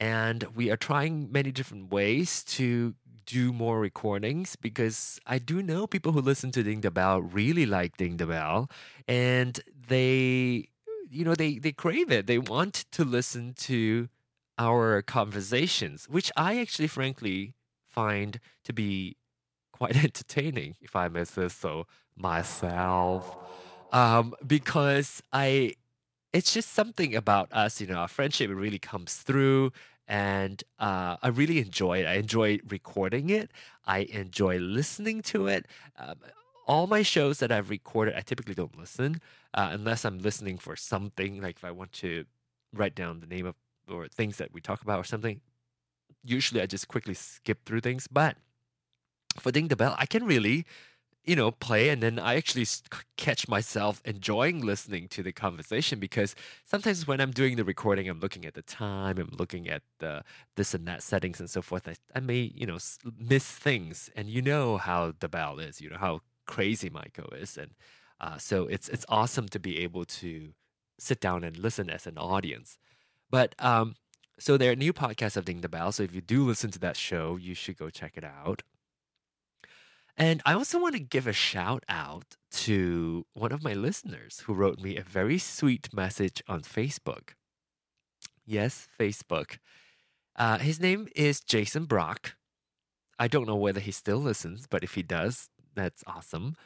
And 0.00 0.44
we 0.56 0.70
are 0.70 0.78
trying 0.78 1.30
many 1.30 1.52
different 1.52 1.92
ways 1.92 2.42
to 2.44 2.94
do 3.26 3.52
more 3.52 3.80
recordings 3.80 4.56
because 4.56 5.20
I 5.26 5.38
do 5.38 5.62
know 5.62 5.86
people 5.86 6.12
who 6.12 6.22
listen 6.22 6.50
to 6.52 6.62
Ding 6.62 6.80
the 6.80 6.90
Bell 6.90 7.20
really 7.20 7.66
like 7.66 7.98
Ding 7.98 8.16
the 8.16 8.26
Bell 8.26 8.70
and 9.06 9.60
they 9.88 10.68
you 11.10 11.24
know 11.26 11.34
they 11.34 11.58
they 11.58 11.72
crave 11.72 12.10
it 12.10 12.26
they 12.26 12.38
want 12.38 12.86
to 12.92 13.04
listen 13.04 13.54
to 13.54 14.08
our 14.58 15.00
conversations 15.00 16.06
which 16.06 16.30
i 16.36 16.58
actually 16.60 16.86
frankly 16.86 17.54
find 17.86 18.40
to 18.62 18.74
be 18.74 19.16
quite 19.78 19.96
entertaining 20.04 20.76
if 20.80 20.94
i 20.96 21.08
may 21.08 21.24
say 21.24 21.48
so 21.48 21.86
myself 22.16 23.36
um, 23.92 24.34
because 24.46 25.22
i 25.32 25.74
it's 26.32 26.52
just 26.52 26.72
something 26.72 27.14
about 27.14 27.52
us 27.52 27.80
you 27.80 27.86
know 27.86 27.96
our 27.96 28.08
friendship 28.08 28.50
it 28.50 28.54
really 28.54 28.78
comes 28.78 29.14
through 29.14 29.72
and 30.06 30.64
uh, 30.78 31.16
i 31.22 31.28
really 31.28 31.58
enjoy 31.58 31.98
it 31.98 32.06
i 32.06 32.14
enjoy 32.14 32.58
recording 32.68 33.30
it 33.30 33.50
i 33.86 34.00
enjoy 34.00 34.58
listening 34.58 35.22
to 35.22 35.46
it 35.46 35.66
um, 35.98 36.16
all 36.66 36.86
my 36.86 37.00
shows 37.00 37.38
that 37.38 37.50
I've 37.50 37.70
recorded, 37.70 38.14
I 38.14 38.20
typically 38.20 38.54
don't 38.54 38.78
listen 38.78 39.22
uh, 39.54 39.70
unless 39.72 40.04
I'm 40.04 40.18
listening 40.18 40.58
for 40.58 40.76
something. 40.76 41.40
Like 41.40 41.56
if 41.56 41.64
I 41.64 41.70
want 41.70 41.92
to 41.92 42.26
write 42.74 42.94
down 42.94 43.20
the 43.20 43.26
name 43.26 43.46
of 43.46 43.54
or 43.90 44.08
things 44.08 44.36
that 44.36 44.52
we 44.52 44.60
talk 44.60 44.82
about 44.82 45.00
or 45.00 45.04
something. 45.04 45.40
Usually, 46.24 46.60
I 46.60 46.66
just 46.66 46.88
quickly 46.88 47.14
skip 47.14 47.64
through 47.64 47.80
things. 47.80 48.06
But 48.06 48.36
for 49.40 49.50
Ding 49.50 49.68
the 49.68 49.76
Bell, 49.76 49.94
I 49.98 50.06
can 50.06 50.24
really, 50.24 50.64
you 51.24 51.36
know, 51.36 51.50
play 51.50 51.88
and 51.88 52.02
then 52.02 52.18
I 52.18 52.36
actually 52.36 52.66
catch 53.16 53.48
myself 53.48 54.00
enjoying 54.04 54.64
listening 54.64 55.08
to 55.08 55.22
the 55.22 55.32
conversation 55.32 55.98
because 55.98 56.34
sometimes 56.64 57.06
when 57.06 57.20
I'm 57.20 57.32
doing 57.32 57.56
the 57.56 57.64
recording, 57.64 58.08
I'm 58.08 58.20
looking 58.20 58.44
at 58.44 58.54
the 58.54 58.62
time, 58.62 59.18
I'm 59.18 59.30
looking 59.38 59.68
at 59.68 59.82
the 59.98 60.22
this 60.56 60.74
and 60.74 60.86
that 60.88 61.02
settings 61.02 61.40
and 61.40 61.50
so 61.50 61.62
forth. 61.62 61.88
I, 61.88 61.94
I 62.14 62.20
may, 62.20 62.52
you 62.54 62.66
know, 62.66 62.78
miss 63.18 63.50
things, 63.50 64.10
and 64.16 64.28
you 64.28 64.42
know 64.42 64.78
how 64.78 65.12
the 65.20 65.28
bell 65.28 65.58
is. 65.58 65.80
You 65.80 65.90
know 65.90 65.98
how 65.98 66.20
crazy 66.46 66.90
Michael 66.90 67.30
is, 67.34 67.56
and 67.56 67.72
uh, 68.20 68.38
so 68.38 68.66
it's 68.66 68.88
it's 68.88 69.06
awesome 69.08 69.48
to 69.48 69.58
be 69.58 69.78
able 69.78 70.04
to 70.04 70.52
sit 70.98 71.20
down 71.20 71.44
and 71.44 71.56
listen 71.56 71.90
as 71.90 72.06
an 72.06 72.18
audience. 72.18 72.78
But 73.30 73.54
um, 73.58 73.94
so 74.38 74.56
there 74.56 74.72
are 74.72 74.76
new 74.76 74.92
podcasts 74.92 75.36
of 75.36 75.44
Ding 75.44 75.60
the 75.60 75.68
Bell. 75.68 75.92
So 75.92 76.02
if 76.02 76.14
you 76.14 76.20
do 76.20 76.44
listen 76.44 76.70
to 76.72 76.78
that 76.80 76.96
show, 76.96 77.36
you 77.36 77.54
should 77.54 77.76
go 77.76 77.90
check 77.90 78.16
it 78.16 78.24
out. 78.24 78.62
And 80.18 80.42
I 80.44 80.54
also 80.54 80.80
want 80.80 80.94
to 80.94 81.00
give 81.00 81.28
a 81.28 81.32
shout 81.32 81.84
out 81.88 82.36
to 82.50 83.24
one 83.34 83.52
of 83.52 83.62
my 83.62 83.72
listeners 83.72 84.40
who 84.40 84.52
wrote 84.52 84.80
me 84.80 84.96
a 84.96 85.02
very 85.02 85.38
sweet 85.38 85.94
message 85.94 86.42
on 86.48 86.62
Facebook. 86.62 87.30
Yes, 88.44 88.88
Facebook. 88.98 89.58
Uh, 90.34 90.58
his 90.58 90.80
name 90.80 91.08
is 91.14 91.40
Jason 91.40 91.84
Brock. 91.84 92.34
I 93.18 93.28
don't 93.28 93.46
know 93.46 93.56
whether 93.56 93.80
he 93.80 93.92
still 93.92 94.18
listens, 94.18 94.66
but 94.66 94.82
if 94.82 94.94
he 94.94 95.02
does, 95.02 95.50
that's 95.74 96.02
awesome. 96.06 96.56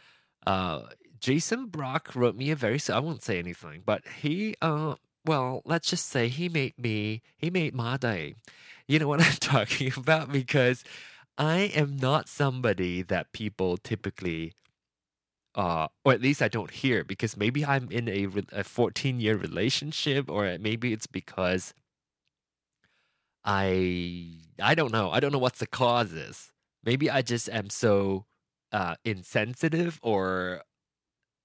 Uh, 0.47 0.83
Jason 1.21 1.67
Brock 1.67 2.15
wrote 2.15 2.37
me 2.37 2.51
a 2.51 2.57
very 2.57 2.81
I 2.91 3.01
won't 3.01 3.23
say 3.23 3.39
anything, 3.39 3.83
but 3.85 4.03
he 4.23 4.57
uh 4.63 4.97
well, 5.25 5.63
let's 5.65 5.89
just 5.89 6.09
say 6.09 6.29
he 6.29 6.49
made 6.49 6.79
me 6.79 7.23
he 7.37 7.51
made 7.51 7.75
my 7.75 7.97
day. 7.97 8.35
You 8.89 8.99
know 8.99 9.09
what 9.09 9.21
I'm 9.23 9.33
talking 9.41 9.93
about 9.97 10.33
because 10.33 10.85
I 11.39 11.71
am 11.75 11.97
not 11.97 12.29
somebody 12.29 13.03
that 13.03 13.33
people 13.33 13.77
typically 13.77 14.55
uh, 15.55 15.89
or 16.05 16.13
at 16.13 16.23
least 16.23 16.41
I 16.43 16.49
don't 16.49 16.71
hear 16.71 17.05
because 17.05 17.37
maybe 17.37 17.65
I'm 17.65 17.91
in 17.91 18.09
a, 18.09 18.27
a 18.61 18.65
14 18.65 19.21
year 19.21 19.37
relationship, 19.37 20.31
or 20.31 20.57
maybe 20.59 20.93
it's 20.93 21.07
because 21.07 21.75
I 23.45 24.39
I 24.61 24.75
don't 24.75 24.93
know. 24.93 25.11
I 25.11 25.21
don't 25.21 25.33
know 25.33 25.39
what's 25.39 25.59
the 25.59 25.67
cause 25.67 26.13
is. 26.13 26.53
Maybe 26.85 27.11
I 27.11 27.23
just 27.23 27.49
am 27.49 27.71
so 27.71 28.27
uh, 28.73 28.97
insensitive 29.05 29.99
or 30.03 30.63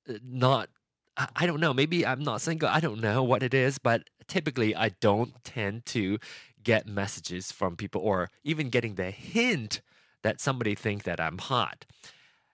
uh, 0.10 0.14
not. 0.24 0.70
I, 1.18 1.28
I 1.36 1.46
don't 1.48 1.60
know. 1.60 1.74
Maybe 1.74 2.06
I'm 2.06 2.24
not 2.24 2.42
single. 2.42 2.70
I 2.70 2.80
don't 2.80 3.02
know 3.02 3.24
what 3.24 3.44
it 3.44 3.54
is, 3.54 3.80
but 3.80 4.10
typically 4.28 4.76
I 4.76 4.90
don't 5.02 5.44
tend 5.44 5.86
to 5.88 6.20
get 6.68 6.86
messages 6.86 7.50
from 7.50 7.78
people 7.78 8.02
or 8.02 8.30
even 8.44 8.68
getting 8.68 8.96
the 8.96 9.10
hint 9.10 9.80
that 10.22 10.42
somebody 10.42 10.76
think 10.76 11.04
that 11.04 11.18
I'm 11.18 11.38
hot. 11.38 11.86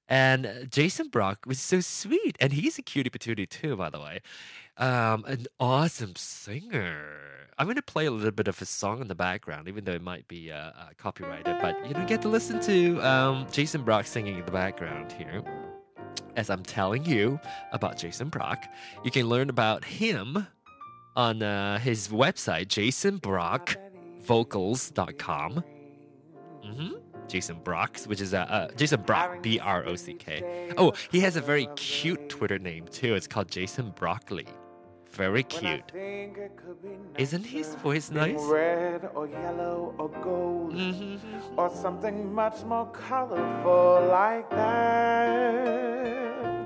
And 0.07 0.45
uh, 0.45 0.65
Jason 0.69 1.07
Brock 1.07 1.45
was 1.47 1.59
so 1.59 1.79
sweet, 1.79 2.37
and 2.39 2.53
he's 2.53 2.77
a 2.77 2.83
cutie 2.83 3.09
patootie 3.09 3.49
too, 3.49 3.75
by 3.75 3.89
the 3.89 3.99
way. 3.99 4.21
Um, 4.77 5.25
an 5.25 5.47
awesome 5.59 6.15
singer. 6.15 7.01
I'm 7.57 7.65
going 7.65 7.75
to 7.75 7.81
play 7.81 8.05
a 8.05 8.11
little 8.11 8.31
bit 8.31 8.47
of 8.47 8.61
a 8.61 8.65
song 8.65 9.01
in 9.01 9.07
the 9.07 9.15
background, 9.15 9.67
even 9.67 9.83
though 9.83 9.93
it 9.93 10.03
might 10.03 10.27
be 10.27 10.51
uh, 10.51 10.57
uh, 10.57 10.89
copyrighted. 10.97 11.57
But 11.59 11.83
you 11.87 11.95
know, 11.95 12.05
get 12.05 12.21
to 12.21 12.27
listen 12.27 12.59
to 12.61 12.99
um, 13.01 13.47
Jason 13.51 13.81
Brock 13.81 14.05
singing 14.05 14.37
in 14.37 14.45
the 14.45 14.51
background 14.51 15.11
here. 15.11 15.43
As 16.35 16.51
I'm 16.51 16.61
telling 16.61 17.05
you 17.05 17.39
about 17.71 17.97
Jason 17.97 18.29
Brock, 18.29 18.63
you 19.03 19.09
can 19.09 19.27
learn 19.27 19.49
about 19.49 19.83
him 19.85 20.45
on 21.15 21.41
uh, 21.41 21.79
his 21.79 22.09
website, 22.09 22.67
jasonbrockvocals.com. 24.23 25.63
Mm-hmm. 26.65 26.91
Jason 27.27 27.59
Brocks, 27.63 28.05
which 28.05 28.21
is 28.21 28.33
a 28.33 28.41
uh, 28.41 28.45
uh, 28.45 28.67
Jason 28.75 29.01
Brock, 29.01 29.41
B 29.41 29.59
R 29.59 29.85
O 29.85 29.95
C 29.95 30.13
K. 30.13 30.71
Oh, 30.77 30.93
he 31.11 31.21
has 31.21 31.35
a 31.35 31.41
very 31.41 31.67
cute 31.75 32.29
Twitter 32.29 32.59
name 32.59 32.87
too. 32.87 33.15
It's 33.15 33.27
called 33.27 33.49
Jason 33.49 33.91
Broccoli. 33.91 34.47
Very 35.11 35.43
cute. 35.43 35.91
Isn't 37.17 37.45
his 37.45 37.75
voice 37.75 38.09
nice? 38.09 38.41
Red 38.43 39.09
or 39.13 39.27
yellow 39.27 39.93
or 39.97 40.09
gold 40.09 40.73
mm-hmm. 40.73 41.59
or 41.59 41.69
something 41.69 42.33
much 42.33 42.63
more 42.63 42.87
colorful 42.87 44.07
like 44.09 44.49
that. 44.49 45.83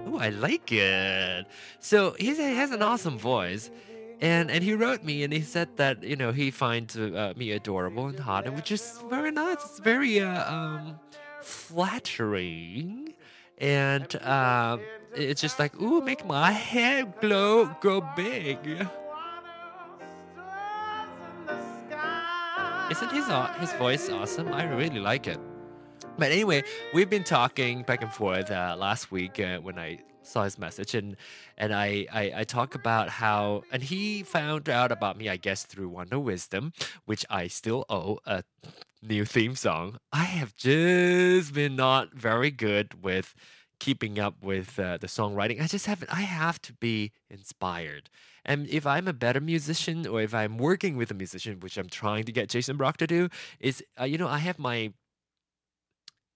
Oh, 0.07 0.17
I 0.17 0.29
like 0.29 0.71
it. 0.71 1.45
So 1.79 2.15
he 2.17 2.27
has 2.27 2.71
an 2.71 2.81
awesome 2.81 3.19
voice 3.19 3.69
and 4.21 4.50
and 4.50 4.63
he 4.63 4.74
wrote 4.74 5.03
me 5.03 5.24
and 5.24 5.31
he 5.31 5.41
said 5.41 5.69
that 5.77 6.03
you 6.03 6.15
know 6.15 6.31
he 6.31 6.51
finds 6.51 6.97
uh, 6.97 7.33
me 7.36 7.51
adorable 7.51 8.07
and 8.07 8.19
hot, 8.19 8.47
and 8.47 8.55
which 8.55 8.71
is 8.71 9.00
very 9.09 9.31
nice. 9.31 9.57
It's 9.63 9.79
very 9.79 10.19
uh, 10.19 10.53
um, 10.53 11.00
flattering, 11.41 13.13
and 13.59 14.15
uh, 14.17 14.77
it's 15.15 15.41
just 15.41 15.59
like 15.59 15.79
ooh, 15.81 16.01
make 16.01 16.25
my 16.25 16.51
hair 16.51 17.05
glow, 17.21 17.75
grow 17.81 18.01
big. 18.15 18.57
Isn't 22.89 23.12
his 23.12 23.27
uh, 23.29 23.53
his 23.59 23.74
voice 23.74 24.09
awesome? 24.09 24.53
I 24.53 24.63
really 24.63 25.00
like 25.00 25.27
it. 25.27 25.39
But 26.17 26.31
anyway, 26.31 26.63
we've 26.93 27.09
been 27.09 27.24
talking 27.24 27.83
back 27.83 28.01
and 28.01 28.12
forth 28.12 28.50
uh, 28.50 28.75
last 28.77 29.12
week 29.12 29.39
uh, 29.39 29.59
when 29.59 29.77
I 29.77 30.00
saw 30.27 30.43
his 30.43 30.57
message 30.57 30.93
and 30.93 31.15
and 31.57 31.74
I, 31.74 32.07
I 32.12 32.31
I 32.38 32.43
talk 32.43 32.75
about 32.75 33.10
how 33.10 33.63
and 33.72 33.81
he 33.84 34.24
found 34.24 34.69
out 34.69 34.91
about 34.91 35.17
me 35.17 35.29
I 35.29 35.38
guess 35.38 35.63
through 35.63 35.89
Wonder 35.89 36.19
Wisdom, 36.19 36.74
which 37.05 37.25
I 37.29 37.48
still 37.48 37.86
owe 37.89 38.19
a 38.25 38.43
new 39.01 39.25
theme 39.25 39.55
song. 39.55 40.00
I 40.12 40.25
have 40.25 40.55
just 40.55 41.53
been 41.53 41.75
not 41.75 42.13
very 42.13 42.51
good 42.51 43.03
with 43.03 43.34
keeping 43.79 44.19
up 44.19 44.43
with 44.43 44.79
uh, 44.79 44.98
the 44.98 45.07
songwriting. 45.07 45.62
I 45.62 45.67
just 45.67 45.86
haven't. 45.86 46.12
I 46.12 46.22
have 46.22 46.62
to 46.63 46.74
be 46.74 47.12
inspired. 47.29 48.10
And 48.46 48.67
if 48.69 48.86
I'm 48.86 49.07
a 49.07 49.13
better 49.13 49.41
musician, 49.41 50.07
or 50.07 50.22
if 50.22 50.34
I'm 50.34 50.57
working 50.57 50.96
with 50.96 51.12
a 51.12 51.13
musician, 51.13 51.60
which 51.60 51.77
I'm 51.77 51.89
trying 51.89 52.24
to 52.25 52.31
get 52.31 52.50
Jason 52.50 52.77
Brock 52.77 52.98
to 52.98 53.07
do, 53.07 53.29
is 53.60 53.84
uh, 54.00 54.05
you 54.05 54.17
know 54.17 54.27
I 54.27 54.39
have 54.39 54.57
my 54.57 54.93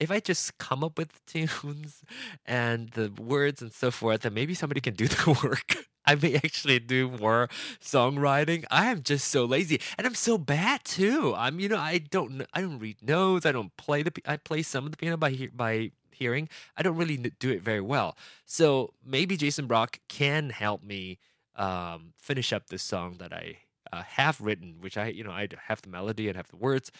if 0.02 0.10
I 0.12 0.20
just 0.20 0.58
come 0.58 0.84
up 0.84 0.98
with 0.98 1.24
tunes 1.28 2.04
and 2.46 2.90
the 2.92 3.12
words 3.22 3.62
and 3.62 3.72
so 3.72 3.92
forth, 3.92 4.22
then 4.22 4.34
maybe 4.34 4.56
somebody 4.56 4.82
can 4.82 4.96
do 4.96 5.08
the 5.10 5.40
work. 5.44 5.76
I 6.06 6.16
may 6.16 6.36
actually 6.36 6.80
do 6.80 7.12
more 7.12 7.48
songwriting. 7.80 8.66
I 8.72 8.88
am 8.88 9.04
just 9.04 9.28
so 9.28 9.46
lazy, 9.46 9.80
and 10.00 10.08
I'm 10.08 10.16
so 10.16 10.40
bad 10.40 10.84
too. 10.84 11.36
I'm, 11.38 11.60
you 11.60 11.70
know, 11.70 11.78
I 11.78 12.00
don't, 12.00 12.44
I 12.54 12.62
don't 12.62 12.80
read 12.80 12.98
notes. 13.04 13.46
I 13.46 13.52
don't 13.52 13.76
play 13.78 14.02
the. 14.02 14.12
I 14.26 14.38
play 14.38 14.64
some 14.64 14.86
of 14.86 14.92
the 14.92 14.98
piano 14.98 15.18
by 15.18 15.50
by 15.54 15.92
hearing. 16.12 16.50
I 16.76 16.82
don't 16.82 16.98
really 16.98 17.18
do 17.18 17.52
it 17.52 17.62
very 17.62 17.82
well. 17.82 18.18
So 18.46 18.94
maybe 19.06 19.38
Jason 19.38 19.68
Brock 19.68 20.00
can 20.10 20.50
help 20.50 20.84
me 20.84 21.20
um, 21.56 22.14
finish 22.18 22.52
up 22.52 22.68
this 22.68 22.82
song 22.84 23.18
that 23.20 23.32
I 23.32 23.58
uh, 23.94 24.02
have 24.04 24.42
written, 24.42 24.78
which 24.80 24.98
I, 24.98 25.08
you 25.08 25.24
know, 25.24 25.32
I 25.32 25.48
have 25.68 25.82
the 25.84 25.90
melody 25.90 26.28
and 26.28 26.36
have 26.36 26.50
the 26.50 26.58
words. 26.58 26.92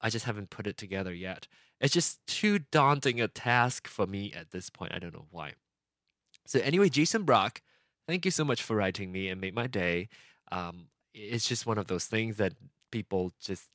I 0.00 0.10
just 0.10 0.24
haven't 0.24 0.50
put 0.50 0.66
it 0.66 0.76
together 0.76 1.12
yet. 1.12 1.46
It's 1.80 1.94
just 1.94 2.24
too 2.26 2.58
daunting 2.58 3.20
a 3.20 3.28
task 3.28 3.88
for 3.88 4.06
me 4.06 4.32
at 4.34 4.50
this 4.50 4.70
point. 4.70 4.92
I 4.94 4.98
don't 4.98 5.14
know 5.14 5.26
why. 5.30 5.52
So 6.46 6.60
anyway, 6.60 6.88
Jason 6.88 7.22
Brock, 7.22 7.62
thank 8.06 8.24
you 8.24 8.30
so 8.30 8.44
much 8.44 8.62
for 8.62 8.76
writing 8.76 9.12
me 9.12 9.28
and 9.28 9.40
made 9.40 9.54
my 9.54 9.66
day. 9.66 10.08
Um, 10.52 10.86
it's 11.14 11.48
just 11.48 11.66
one 11.66 11.78
of 11.78 11.86
those 11.86 12.06
things 12.06 12.36
that 12.36 12.54
people 12.90 13.32
just, 13.40 13.68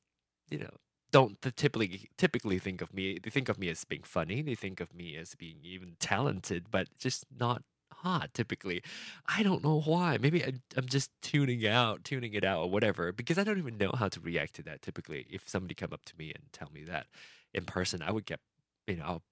you 0.49 0.59
know, 0.59 0.69
don't 1.11 1.41
typically 1.55 2.09
typically 2.17 2.59
think 2.59 2.81
of 2.81 2.93
me. 2.93 3.19
They 3.21 3.29
think 3.29 3.47
of 3.47 3.57
me 3.57 3.69
as 3.69 3.83
being 3.85 4.03
funny. 4.03 4.41
They 4.41 4.55
think 4.55 4.81
of 4.81 4.93
me 4.93 5.15
as 5.15 5.35
being 5.35 5.59
even 5.63 5.95
talented, 5.99 6.65
but 6.69 6.89
just 6.97 7.25
not 7.35 7.63
hot 8.05 8.33
typically. 8.33 8.83
I 9.25 9.41
don't 9.41 9.63
know 9.63 9.81
why. 9.81 10.17
Maybe 10.21 10.43
I, 10.43 10.53
I'm 10.77 10.87
just 10.87 11.09
tuning 11.21 11.65
out, 11.67 12.03
tuning 12.03 12.33
it 12.33 12.45
out, 12.45 12.61
or 12.61 12.69
whatever, 12.69 13.11
because 13.11 13.37
I 13.37 13.43
don't 13.43 13.57
even 13.57 13.77
know 13.77 13.91
how 13.97 14.09
to 14.09 14.19
react 14.19 14.53
to 14.55 14.63
that. 14.63 14.81
Typically, 14.81 15.25
if 15.29 15.49
somebody 15.49 15.73
come 15.73 15.91
up 15.91 16.05
to 16.05 16.13
me 16.17 16.31
and 16.33 16.43
tell 16.53 16.69
me 16.71 16.83
that 16.83 17.07
in 17.53 17.65
person, 17.65 18.01
I 18.01 18.11
would 18.11 18.25
get, 18.25 18.39
you 18.87 18.97
know, 18.97 19.03
I'll, 19.05 19.23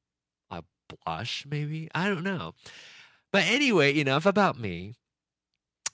I'll 0.50 0.66
blush 1.06 1.46
maybe. 1.50 1.90
I 1.94 2.08
don't 2.10 2.24
know. 2.24 2.56
But 3.32 3.44
anyway, 3.46 3.98
enough 3.98 4.26
about 4.26 4.60
me. 4.60 4.96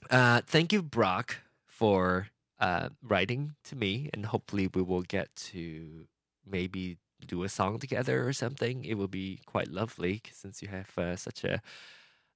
Uh, 0.09 0.41
thank 0.47 0.71
you, 0.71 0.81
Brock, 0.81 1.37
for 1.67 2.27
uh, 2.59 2.89
writing 3.03 3.55
to 3.65 3.75
me, 3.75 4.09
and 4.13 4.25
hopefully 4.25 4.69
we 4.73 4.81
will 4.81 5.01
get 5.01 5.35
to 5.51 6.07
maybe 6.45 6.97
do 7.25 7.43
a 7.43 7.49
song 7.49 7.79
together 7.79 8.27
or 8.27 8.33
something. 8.33 8.85
It 8.85 8.97
will 8.97 9.07
be 9.07 9.41
quite 9.45 9.67
lovely 9.69 10.21
since 10.31 10.61
you 10.61 10.69
have 10.69 10.97
uh, 10.97 11.15
such 11.15 11.43
a 11.43 11.61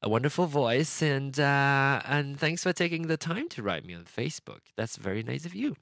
a 0.04 0.10
wonderful 0.10 0.46
voice, 0.46 1.02
and 1.02 1.40
uh, 1.40 2.02
and 2.06 2.38
thanks 2.38 2.62
for 2.64 2.74
taking 2.74 3.08
the 3.08 3.18
time 3.18 3.48
to 3.50 3.64
write 3.64 3.86
me 3.86 3.94
on 3.94 4.04
Facebook. 4.04 4.60
That's 4.76 4.98
very 4.98 5.24
nice 5.24 5.46
of 5.46 5.56
you. 5.56 5.76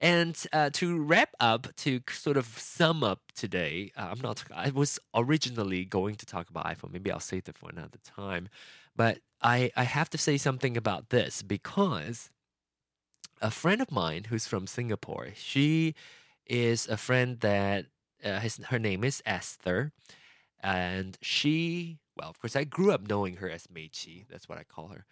And 0.00 0.36
uh, 0.52 0.70
to 0.70 0.98
wrap 0.98 1.28
up, 1.38 1.76
to 1.76 2.00
sort 2.10 2.36
of 2.36 2.46
sum 2.46 3.04
up 3.04 3.20
today, 3.36 3.92
uh, 3.96 4.08
I'm 4.10 4.20
not. 4.20 4.42
I 4.52 4.70
was 4.70 4.98
originally 5.14 5.84
going 5.84 6.16
to 6.16 6.26
talk 6.26 6.48
about 6.48 6.64
iPhone. 6.64 6.92
Maybe 6.92 7.12
I'll 7.12 7.20
save 7.20 7.46
it 7.46 7.58
for 7.58 7.68
another 7.68 7.98
time. 8.02 8.48
But 8.96 9.18
I 9.42 9.70
I 9.76 9.84
have 9.84 10.08
to 10.10 10.18
say 10.18 10.38
something 10.38 10.76
about 10.76 11.10
this 11.10 11.42
because 11.42 12.30
a 13.42 13.50
friend 13.50 13.82
of 13.82 13.92
mine 13.92 14.24
who's 14.30 14.46
from 14.46 14.66
Singapore, 14.66 15.28
she 15.36 15.94
is 16.46 16.88
a 16.88 16.96
friend 16.96 17.40
that 17.40 17.86
uh, 18.24 18.40
his, 18.40 18.56
her 18.68 18.78
name 18.78 19.04
is 19.04 19.22
Esther, 19.26 19.92
and 20.62 21.18
she 21.20 21.98
well, 22.16 22.28
of 22.28 22.40
course, 22.40 22.56
I 22.56 22.64
grew 22.64 22.92
up 22.92 23.08
knowing 23.08 23.36
her 23.36 23.48
as 23.48 23.66
Meichi. 23.66 24.26
That's 24.28 24.48
what 24.48 24.58
I 24.58 24.64
call 24.64 24.88
her. 24.88 25.04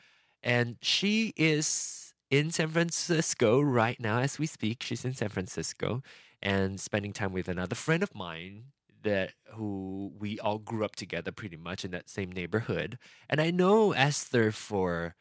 And 0.42 0.76
she 0.80 1.32
is 1.36 2.14
in 2.30 2.50
San 2.50 2.68
Francisco 2.68 3.60
right 3.60 3.98
now 4.00 4.18
as 4.20 4.38
we 4.38 4.46
speak. 4.46 4.82
She's 4.82 5.04
in 5.04 5.14
San 5.14 5.28
Francisco 5.28 6.02
and 6.42 6.80
spending 6.80 7.12
time 7.12 7.32
with 7.32 7.48
another 7.48 7.74
friend 7.74 8.02
of 8.02 8.14
mine 8.14 8.64
that 9.02 9.32
who 9.54 10.12
we 10.18 10.38
all 10.38 10.58
grew 10.58 10.84
up 10.84 10.96
together 10.96 11.32
pretty 11.32 11.56
much 11.56 11.84
in 11.84 11.90
that 11.90 12.08
same 12.08 12.30
neighborhood. 12.30 12.98
And 13.28 13.40
I 13.40 13.50
know 13.50 13.92
Esther 13.92 14.52
for 14.52 15.14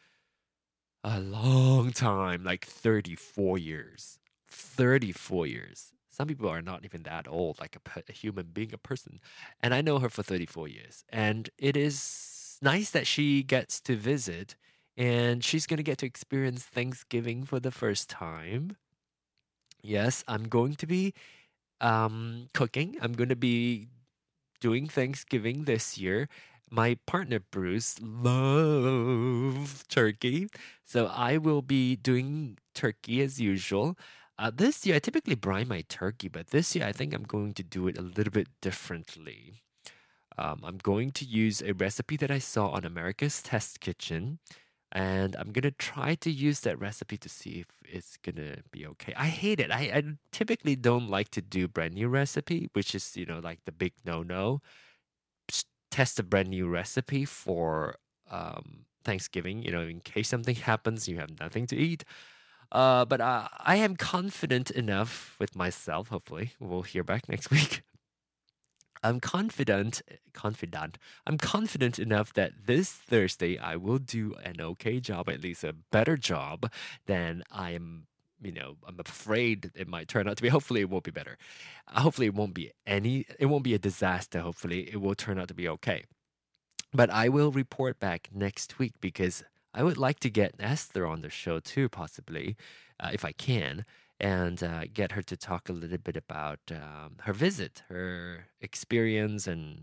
a 1.04 1.20
long 1.20 1.92
time, 1.92 2.44
like 2.44 2.66
34 2.66 3.58
years. 3.58 4.20
34 4.50 5.48
years. 5.48 5.94
Some 6.20 6.28
people 6.28 6.50
are 6.50 6.62
not 6.62 6.84
even 6.84 7.04
that 7.04 7.28
old, 7.30 7.60
like 7.62 7.78
a, 7.78 8.04
a 8.10 8.12
human 8.12 8.48
being, 8.48 8.74
a 8.74 8.78
person. 8.78 9.22
And 9.62 9.74
I 9.74 9.80
know 9.80 10.00
her 10.00 10.10
for 10.10 10.22
34 10.22 10.68
years. 10.68 11.06
And 11.08 11.50
it 11.58 11.78
is 11.78 12.58
nice 12.62 12.90
that 12.92 13.08
she 13.08 13.42
gets 13.42 13.80
to 13.82 13.96
visit 13.96 14.58
and 14.98 15.42
she's 15.46 15.66
going 15.66 15.78
to 15.78 15.84
get 15.84 15.98
to 16.00 16.06
experience 16.06 16.64
Thanksgiving 16.64 17.46
for 17.46 17.62
the 17.62 17.72
first 17.72 18.10
time. 18.10 18.76
Yes, 19.82 20.26
I'm 20.28 20.50
going 20.50 20.76
to 20.76 20.86
be 20.86 21.14
um, 21.80 22.48
cooking. 22.54 22.98
I'm 23.02 23.14
going 23.14 23.30
to 23.30 23.38
be 23.38 23.88
doing 24.60 24.88
Thanksgiving 24.88 25.64
this 25.64 25.98
year. 25.98 26.28
My 26.70 26.98
partner 27.08 27.40
Bruce 27.40 27.96
loves 28.02 29.86
turkey, 29.88 30.50
so 30.86 31.08
I 31.08 31.38
will 31.38 31.62
be 31.62 31.96
doing 31.96 32.58
turkey 32.76 33.22
as 33.22 33.40
usual. 33.40 33.98
Uh, 34.40 34.50
this 34.56 34.86
year, 34.86 34.96
I 34.96 35.00
typically 35.00 35.36
brine 35.36 35.68
my 35.68 35.82
turkey, 35.90 36.30
but 36.30 36.48
this 36.48 36.74
year 36.74 36.86
I 36.86 36.94
think 36.94 37.14
I'm 37.14 37.24
going 37.24 37.54
to 37.56 37.64
do 37.64 37.90
it 37.90 37.98
a 37.98 38.02
little 38.02 38.32
bit 38.32 38.48
differently. 38.62 39.64
Um, 40.38 40.62
I'm 40.64 40.78
going 40.78 41.12
to 41.12 41.26
use 41.26 41.62
a 41.62 41.74
recipe 41.74 42.16
that 42.18 42.32
I 42.32 42.40
saw 42.40 42.70
on 42.70 42.86
America's 42.86 43.42
Test 43.42 43.82
Kitchen, 43.82 44.40
and 44.94 45.36
I'm 45.36 45.52
gonna 45.52 45.72
try 45.72 46.16
to 46.16 46.32
use 46.32 46.62
that 46.62 46.80
recipe 46.80 47.18
to 47.18 47.30
see 47.30 47.60
if 47.62 47.68
it's 47.84 48.18
gonna 48.18 48.58
be 48.72 48.88
okay. 48.88 49.14
I 49.18 49.28
hate 49.28 49.60
it. 49.60 49.72
I, 49.72 49.82
I 49.94 50.04
typically 50.32 50.78
don't 50.78 51.10
like 51.10 51.32
to 51.32 51.42
do 51.42 51.68
brand 51.68 51.96
new 51.96 52.08
recipe, 52.08 52.70
which 52.74 52.96
is 52.96 53.18
you 53.18 53.26
know 53.26 53.40
like 53.40 53.60
the 53.66 53.74
big 53.74 53.94
no 54.06 54.24
no. 54.24 54.62
Test 55.92 56.20
a 56.20 56.24
brand 56.24 56.50
new 56.50 56.68
recipe 56.68 57.26
for 57.26 57.96
um, 58.30 58.86
Thanksgiving. 59.04 59.64
You 59.64 59.72
know, 59.72 59.82
in 59.82 60.00
case 60.02 60.30
something 60.30 60.56
happens, 60.72 61.08
you 61.08 61.18
have 61.18 61.40
nothing 61.40 61.68
to 61.68 61.76
eat. 61.76 62.04
Uh, 62.72 63.06
but 63.06 63.20
uh, 63.20 63.48
I 63.60 63.78
am 63.78 63.96
confident 63.96 64.70
enough 64.72 65.36
with 65.40 65.56
myself. 65.56 66.10
Hopefully, 66.10 66.54
we'll 66.60 66.84
hear 66.84 67.04
back 67.04 67.28
next 67.28 67.50
week. 67.52 67.82
I'm 69.02 69.20
confident, 69.20 70.02
confident. 70.34 70.98
I'm 71.26 71.38
confident 71.38 72.00
enough 72.00 72.34
that 72.34 72.52
this 72.66 72.92
Thursday 72.92 73.58
I 73.58 73.78
will 73.78 73.98
do 73.98 74.36
an 74.44 74.60
okay 74.60 75.00
job, 75.00 75.30
at 75.30 75.42
least 75.42 75.64
a 75.64 75.74
better 75.74 76.18
job 76.18 76.72
than 77.06 77.44
I 77.52 77.72
am. 77.72 78.08
You 78.42 78.54
know, 78.54 78.76
I'm 78.88 79.00
afraid 79.00 79.72
it 79.76 79.88
might 79.88 80.08
turn 80.08 80.28
out 80.28 80.38
to 80.38 80.44
be. 80.44 80.50
Hopefully, 80.50 80.82
it 80.82 80.90
won't 80.90 81.04
be 81.04 81.12
better. 81.12 81.38
Hopefully, 81.88 82.28
it 82.28 82.36
won't 82.36 82.54
be 82.54 82.72
any. 82.86 83.26
It 83.38 83.48
won't 83.48 83.64
be 83.64 83.74
a 83.74 83.80
disaster. 83.80 84.40
Hopefully, 84.42 84.90
it 84.92 85.02
will 85.02 85.16
turn 85.16 85.40
out 85.40 85.50
to 85.50 85.54
be 85.54 85.68
okay. 85.68 86.04
But 86.94 87.10
I 87.10 87.30
will 87.30 87.52
report 87.52 88.00
back 88.00 88.30
next 88.34 88.80
week 88.80 88.94
because 89.02 89.44
I 89.74 89.84
would 89.84 89.98
like 89.98 90.20
to 90.22 90.30
get 90.30 90.56
Esther 90.60 91.06
on 91.06 91.22
the 91.22 91.30
show 91.30 91.60
too, 91.60 91.90
possibly, 91.90 92.56
uh, 93.00 93.10
if 93.14 93.24
I 93.24 93.32
can 93.32 93.86
and 94.20 94.62
uh, 94.64 94.84
get 94.94 95.14
her 95.14 95.22
to 95.22 95.38
talk 95.38 95.70
a 95.70 95.74
little 95.74 95.98
bit 95.98 96.18
about 96.18 96.60
um, 96.72 97.16
her 97.22 97.34
visit, 97.34 97.84
her 97.88 98.48
experience, 98.60 99.48
and 99.48 99.80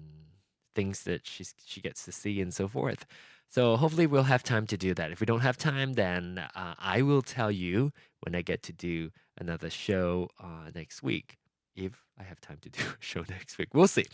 things 0.75 1.05
that 1.05 1.27
she's, 1.27 1.55
she 1.65 1.81
gets 1.81 2.05
to 2.05 2.13
see 2.13 2.41
and 2.41 2.53
so 2.53 2.69
forth. 2.69 3.07
So 3.49 3.77
hopefully 3.77 4.07
we'll 4.07 4.25
have 4.25 4.43
time 4.43 4.67
to 4.67 4.77
do 4.77 4.93
that. 4.95 5.11
If 5.11 5.21
we 5.21 5.27
don't 5.27 5.41
have 5.41 5.57
time, 5.57 5.95
then 5.95 6.39
uh, 6.55 6.75
I 6.79 7.01
will 7.03 7.23
tell 7.23 7.51
you 7.51 7.93
when 8.21 8.35
I 8.35 8.43
get 8.43 8.63
to 8.65 8.73
do 8.73 9.11
another 9.39 9.71
show 9.71 10.29
uh, 10.39 10.71
next 10.75 11.03
week. 11.03 11.39
If 11.75 11.93
I 12.19 12.25
have 12.25 12.41
time 12.41 12.59
to 12.63 12.69
do 12.69 12.83
a 13.01 13.05
show 13.05 13.25
next 13.29 13.57
week, 13.57 13.69
we'll 13.73 13.89
see. 13.89 14.05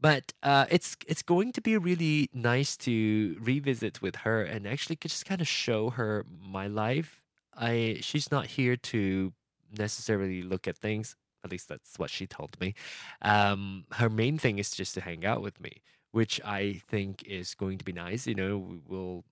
But 0.00 0.32
uh, 0.42 0.66
it's 0.70 0.96
it's 1.06 1.22
going 1.22 1.52
to 1.52 1.60
be 1.60 1.76
really 1.76 2.30
nice 2.32 2.76
to 2.78 3.36
revisit 3.40 4.00
with 4.00 4.16
her 4.16 4.42
and 4.42 4.66
actually 4.66 4.96
just 4.96 5.26
kind 5.26 5.40
of 5.40 5.48
show 5.48 5.90
her 5.90 6.24
my 6.40 6.66
life 6.66 7.20
I 7.56 7.98
she's 8.00 8.30
not 8.30 8.46
here 8.46 8.76
to 8.76 9.32
necessarily 9.76 10.42
look 10.42 10.66
at 10.66 10.76
things. 10.76 11.14
At 11.44 11.50
least 11.50 11.68
that's 11.68 11.98
what 11.98 12.10
she 12.10 12.26
told 12.26 12.58
me. 12.60 12.74
Um, 13.22 13.84
her 13.92 14.10
main 14.10 14.38
thing 14.38 14.58
is 14.58 14.70
just 14.70 14.94
to 14.94 15.00
hang 15.00 15.24
out 15.24 15.42
with 15.42 15.60
me, 15.60 15.82
which 16.12 16.40
I 16.44 16.82
think 16.88 17.22
is 17.24 17.54
going 17.54 17.78
to 17.78 17.84
be 17.84 17.92
nice. 17.92 18.26
You 18.26 18.34
know, 18.34 18.58
we 18.58 18.80
will 18.86 19.24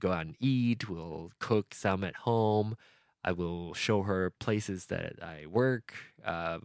go 0.00 0.12
out 0.12 0.26
and 0.26 0.36
eat. 0.40 0.88
We'll 0.88 1.32
cook 1.38 1.74
some 1.74 2.04
at 2.04 2.16
home. 2.16 2.76
I 3.24 3.32
will 3.32 3.74
show 3.74 4.02
her 4.02 4.30
places 4.30 4.86
that 4.86 5.14
I 5.22 5.46
work. 5.46 5.94
Uh, 6.24 6.58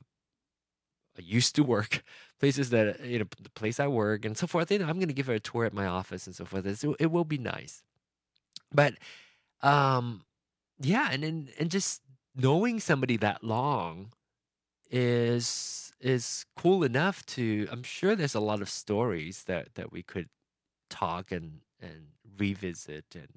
I 1.18 1.22
used 1.22 1.56
to 1.56 1.64
work, 1.64 2.04
places 2.40 2.70
that 2.72 3.04
you 3.06 3.20
know, 3.20 3.26
the 3.42 3.50
place 3.52 3.80
I 3.80 3.88
work, 3.88 4.26
and 4.26 4.38
so 4.38 4.48
forth. 4.48 4.72
You 4.72 4.80
know, 4.80 4.88
I'm 4.88 4.98
going 4.98 5.08
to 5.08 5.14
give 5.14 5.28
her 5.28 5.34
a 5.34 5.40
tour 5.40 5.66
at 5.66 5.74
my 5.74 5.86
office 5.86 6.28
and 6.28 6.36
so 6.36 6.46
forth. 6.46 6.66
It, 6.66 6.96
it 7.00 7.12
will 7.12 7.26
be 7.26 7.38
nice, 7.38 7.84
but 8.74 8.96
um, 9.62 10.24
yeah, 10.80 11.10
and 11.12 11.24
and, 11.24 11.50
and 11.60 11.72
just 11.72 12.02
knowing 12.36 12.80
somebody 12.80 13.18
that 13.18 13.44
long 13.44 14.12
is 14.90 15.92
is 16.00 16.46
cool 16.58 16.84
enough 16.84 17.26
to 17.26 17.68
I'm 17.72 17.84
sure 17.84 18.16
there's 18.16 18.36
a 18.36 18.40
lot 18.40 18.62
of 18.62 18.70
stories 18.70 19.44
that 19.46 19.76
that 19.76 19.92
we 19.92 20.04
could 20.04 20.30
talk 20.90 21.32
and 21.32 21.62
and 21.82 22.08
revisit 22.38 23.06
and 23.16 23.30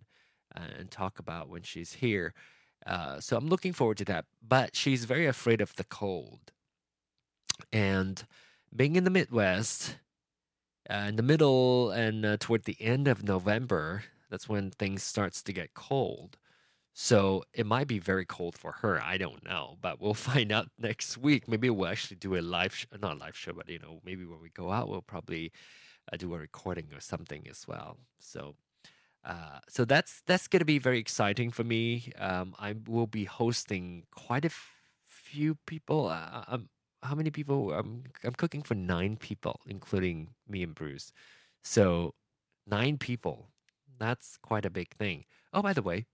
uh, 0.56 0.78
and 0.78 0.90
talk 0.90 1.18
about 1.18 1.48
when 1.48 1.62
she's 1.62 1.94
here. 1.94 2.34
Uh, 2.86 3.20
so 3.20 3.36
I'm 3.36 3.48
looking 3.48 3.72
forward 3.72 3.98
to 3.98 4.04
that. 4.06 4.26
But 4.46 4.76
she's 4.76 5.04
very 5.04 5.26
afraid 5.26 5.60
of 5.60 5.74
the 5.76 5.84
cold, 5.84 6.52
and 7.72 8.24
being 8.74 8.96
in 8.96 9.04
the 9.04 9.10
Midwest, 9.10 9.96
uh, 10.90 11.06
in 11.08 11.16
the 11.16 11.22
middle 11.22 11.90
and 11.90 12.24
uh, 12.24 12.36
toward 12.38 12.64
the 12.64 12.76
end 12.80 13.08
of 13.08 13.24
November, 13.24 14.04
that's 14.30 14.48
when 14.48 14.70
things 14.70 15.02
starts 15.02 15.42
to 15.42 15.52
get 15.52 15.74
cold. 15.74 16.36
So 16.94 17.44
it 17.52 17.66
might 17.66 17.88
be 17.88 17.98
very 17.98 18.24
cold 18.24 18.56
for 18.56 18.72
her. 18.80 19.02
I 19.02 19.18
don't 19.18 19.44
know, 19.44 19.76
but 19.82 20.00
we'll 20.00 20.14
find 20.32 20.50
out 20.52 20.68
next 20.78 21.18
week. 21.18 21.48
Maybe 21.48 21.68
we'll 21.70 21.88
actually 21.88 22.16
do 22.16 22.36
a 22.36 22.40
live, 22.40 22.74
sh- 22.74 22.86
not 23.00 23.16
a 23.16 23.18
live 23.18 23.36
show, 23.36 23.52
but 23.52 23.68
you 23.68 23.78
know, 23.78 24.00
maybe 24.04 24.24
when 24.24 24.40
we 24.40 24.50
go 24.50 24.70
out, 24.72 24.88
we'll 24.88 25.02
probably 25.02 25.52
uh, 26.12 26.16
do 26.16 26.34
a 26.34 26.38
recording 26.38 26.86
or 26.94 27.00
something 27.00 27.46
as 27.50 27.66
well. 27.68 27.98
So, 28.20 28.54
uh, 29.24 29.58
so 29.68 29.84
that's 29.84 30.22
that's 30.26 30.48
gonna 30.48 30.64
be 30.64 30.78
very 30.78 30.98
exciting 30.98 31.50
for 31.50 31.64
me. 31.64 32.12
Um, 32.18 32.54
I 32.58 32.74
will 32.86 33.06
be 33.08 33.24
hosting 33.24 34.04
quite 34.14 34.44
a 34.44 34.48
f- 34.48 34.72
few 35.06 35.56
people. 35.66 36.08
Uh, 36.08 36.44
um, 36.48 36.68
how 37.06 37.14
many 37.14 37.30
people? 37.30 37.72
I'm 37.72 38.04
I'm 38.24 38.34
cooking 38.34 38.62
for 38.62 38.74
nine 38.74 39.16
people, 39.16 39.60
including 39.66 40.30
me 40.48 40.62
and 40.62 40.74
Bruce. 40.74 41.12
So 41.62 42.14
nine 42.66 42.98
people. 42.98 43.48
That's 43.98 44.36
quite 44.36 44.66
a 44.66 44.70
big 44.70 44.90
thing. 44.94 45.24
Oh, 45.52 45.62
by 45.62 45.72
the 45.72 45.82
way, 45.82 46.06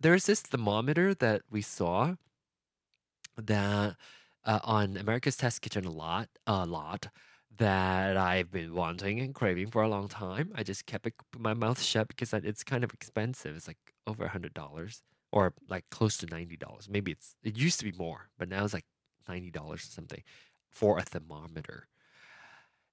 there's 0.00 0.26
this 0.26 0.42
thermometer 0.42 1.14
that 1.14 1.42
we 1.50 1.62
saw 1.62 2.16
that 3.36 3.96
uh, 4.44 4.58
on 4.64 4.96
America's 4.96 5.36
Test 5.36 5.62
Kitchen 5.62 5.84
a 5.84 5.90
lot, 5.90 6.28
a 6.46 6.66
lot 6.66 7.08
that 7.58 8.16
I've 8.16 8.50
been 8.50 8.74
wanting 8.74 9.20
and 9.20 9.34
craving 9.34 9.70
for 9.70 9.82
a 9.82 9.88
long 9.88 10.08
time. 10.08 10.52
I 10.54 10.62
just 10.62 10.86
kept 10.86 11.06
it, 11.06 11.14
my 11.38 11.54
mouth 11.54 11.80
shut 11.80 12.08
because 12.08 12.32
it's 12.32 12.64
kind 12.64 12.84
of 12.84 12.92
expensive. 12.92 13.56
It's 13.56 13.68
like 13.68 13.78
over 14.06 14.24
a 14.24 14.28
hundred 14.28 14.54
dollars 14.54 15.02
or 15.32 15.54
like 15.68 15.84
close 15.90 16.16
to 16.18 16.26
ninety 16.26 16.56
dollars. 16.56 16.88
Maybe 16.90 17.12
it's 17.12 17.36
it 17.42 17.56
used 17.56 17.78
to 17.80 17.84
be 17.84 17.92
more, 17.96 18.28
but 18.38 18.48
now 18.48 18.64
it's 18.64 18.74
like 18.74 18.86
ninety 19.28 19.50
dollars 19.50 19.84
or 19.84 19.92
something 19.92 20.22
for 20.70 20.98
a 20.98 21.02
thermometer. 21.02 21.88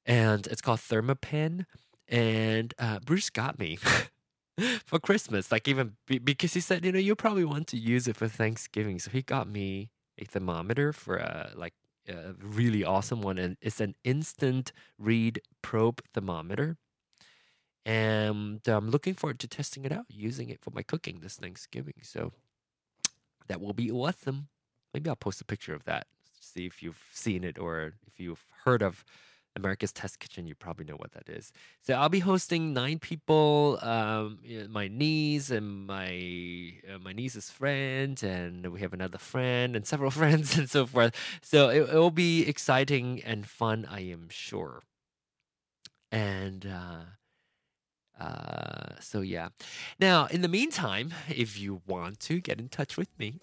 And 0.05 0.47
it's 0.47 0.61
called 0.61 0.79
Thermapen. 0.79 1.65
And 2.07 2.73
uh, 2.79 2.99
Bruce 3.05 3.29
got 3.29 3.59
me 3.59 3.77
for 4.85 4.99
Christmas. 4.99 5.51
Like 5.51 5.67
even 5.67 5.93
because 6.07 6.53
he 6.53 6.59
said, 6.59 6.83
you 6.85 6.91
know, 6.91 6.99
you 6.99 7.15
probably 7.15 7.45
want 7.45 7.67
to 7.67 7.77
use 7.77 8.07
it 8.07 8.17
for 8.17 8.27
Thanksgiving. 8.27 8.99
So 8.99 9.11
he 9.11 9.21
got 9.21 9.47
me 9.47 9.91
a 10.17 10.25
thermometer 10.25 10.91
for 10.93 11.17
a 11.17 11.51
like 11.55 11.73
a 12.07 12.33
really 12.41 12.83
awesome 12.83 13.21
one, 13.21 13.37
and 13.37 13.57
it's 13.61 13.79
an 13.79 13.95
instant 14.03 14.71
read 14.97 15.41
probe 15.61 16.01
thermometer. 16.13 16.77
And 17.85 18.61
I'm 18.67 18.89
looking 18.89 19.13
forward 19.13 19.39
to 19.39 19.47
testing 19.47 19.85
it 19.85 19.91
out, 19.91 20.05
using 20.09 20.49
it 20.49 20.61
for 20.61 20.71
my 20.71 20.83
cooking 20.83 21.19
this 21.21 21.37
Thanksgiving. 21.37 21.95
So 22.03 22.33
that 23.47 23.61
will 23.61 23.73
be 23.73 23.89
awesome. 23.89 24.49
Maybe 24.93 25.09
I'll 25.09 25.15
post 25.15 25.41
a 25.41 25.45
picture 25.45 25.73
of 25.73 25.85
that, 25.85 26.07
see 26.53 26.65
if 26.65 26.81
you've 26.83 27.01
seen 27.13 27.43
it 27.43 27.57
or 27.57 27.93
if 28.07 28.19
you've 28.19 28.45
heard 28.63 28.81
of 28.81 29.03
America's 29.55 29.91
Test 29.91 30.19
Kitchen, 30.19 30.47
you 30.47 30.55
probably 30.55 30.85
know 30.85 30.95
what 30.95 31.11
that 31.11 31.27
is. 31.27 31.51
So 31.81 31.93
I'll 31.93 32.09
be 32.09 32.19
hosting 32.19 32.73
nine 32.73 32.99
people, 32.99 33.79
um, 33.81 34.39
my 34.69 34.87
niece 34.87 35.49
and 35.49 35.87
my 35.87 36.73
uh, 36.87 36.99
my 36.99 37.13
niece's 37.13 37.49
friend, 37.49 38.21
and 38.23 38.71
we 38.71 38.79
have 38.81 38.93
another 38.93 39.17
friend 39.17 39.75
and 39.75 39.85
several 39.85 40.11
friends 40.21 40.57
and 40.57 40.69
so 40.69 40.85
forth. 40.85 41.15
So 41.41 41.69
it, 41.69 41.89
it 41.89 41.95
will 41.95 42.11
be 42.11 42.47
exciting 42.47 43.21
and 43.23 43.47
fun, 43.47 43.85
I 43.89 44.01
am 44.01 44.27
sure. 44.29 44.81
And 46.11 46.65
uh, 46.65 48.23
uh, 48.23 48.99
so 48.99 49.21
yeah. 49.21 49.49
Now, 49.99 50.25
in 50.25 50.41
the 50.41 50.47
meantime, 50.47 51.13
if 51.29 51.59
you 51.59 51.81
want 51.87 52.19
to 52.21 52.39
get 52.39 52.59
in 52.59 52.69
touch 52.69 52.97
with 52.97 53.09
me, 53.17 53.39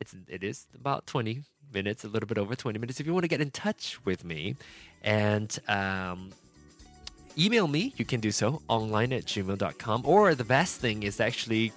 it's 0.00 0.14
it 0.28 0.42
is 0.42 0.66
about 0.74 1.06
20 1.06 1.42
minutes, 1.72 2.04
a 2.04 2.08
little 2.08 2.26
bit 2.26 2.38
over 2.38 2.54
20 2.54 2.78
minutes. 2.78 3.00
If 3.00 3.06
you 3.06 3.12
want 3.12 3.24
to 3.24 3.28
get 3.28 3.40
in 3.40 3.50
touch 3.50 3.98
with 4.04 4.24
me 4.24 4.56
and 5.02 5.58
um, 5.68 6.30
email 7.38 7.68
me, 7.68 7.92
you 7.96 8.04
can 8.04 8.20
do 8.20 8.30
so 8.30 8.62
online 8.68 9.12
at 9.12 9.24
gmail.com. 9.24 10.02
Or 10.04 10.34
the 10.34 10.44
best 10.44 10.80
thing 10.80 11.02
is 11.02 11.20
actually 11.20 11.72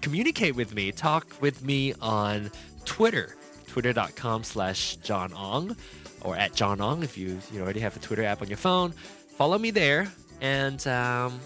communicate 0.00 0.54
with 0.54 0.74
me, 0.74 0.92
talk 0.92 1.26
with 1.40 1.64
me 1.64 1.94
on 2.00 2.50
Twitter, 2.84 3.36
twitter.com 3.66 4.44
slash 4.44 4.96
John 4.96 5.32
Ong 5.34 5.76
or 6.22 6.36
at 6.36 6.54
John 6.54 6.80
Ong 6.80 7.02
if 7.02 7.18
you, 7.18 7.38
you 7.52 7.60
already 7.60 7.80
have 7.80 7.96
a 7.96 8.00
Twitter 8.00 8.24
app 8.24 8.42
on 8.42 8.48
your 8.48 8.56
phone. 8.56 8.92
Follow 8.92 9.58
me 9.58 9.70
there 9.70 10.10
and 10.40 10.86
um, 10.86 11.40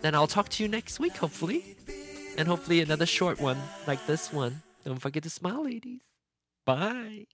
then 0.00 0.14
I'll 0.14 0.26
talk 0.26 0.48
to 0.50 0.62
you 0.62 0.68
next 0.68 1.00
week, 1.00 1.16
hopefully. 1.16 1.76
And 2.38 2.48
hopefully 2.48 2.80
another 2.80 3.06
short 3.06 3.40
one 3.40 3.58
like 3.86 4.06
this 4.06 4.32
one. 4.32 4.62
Don't 4.84 4.98
forget 5.00 5.22
to 5.24 5.30
smile, 5.30 5.64
ladies. 5.64 6.02
Bye. 6.66 7.26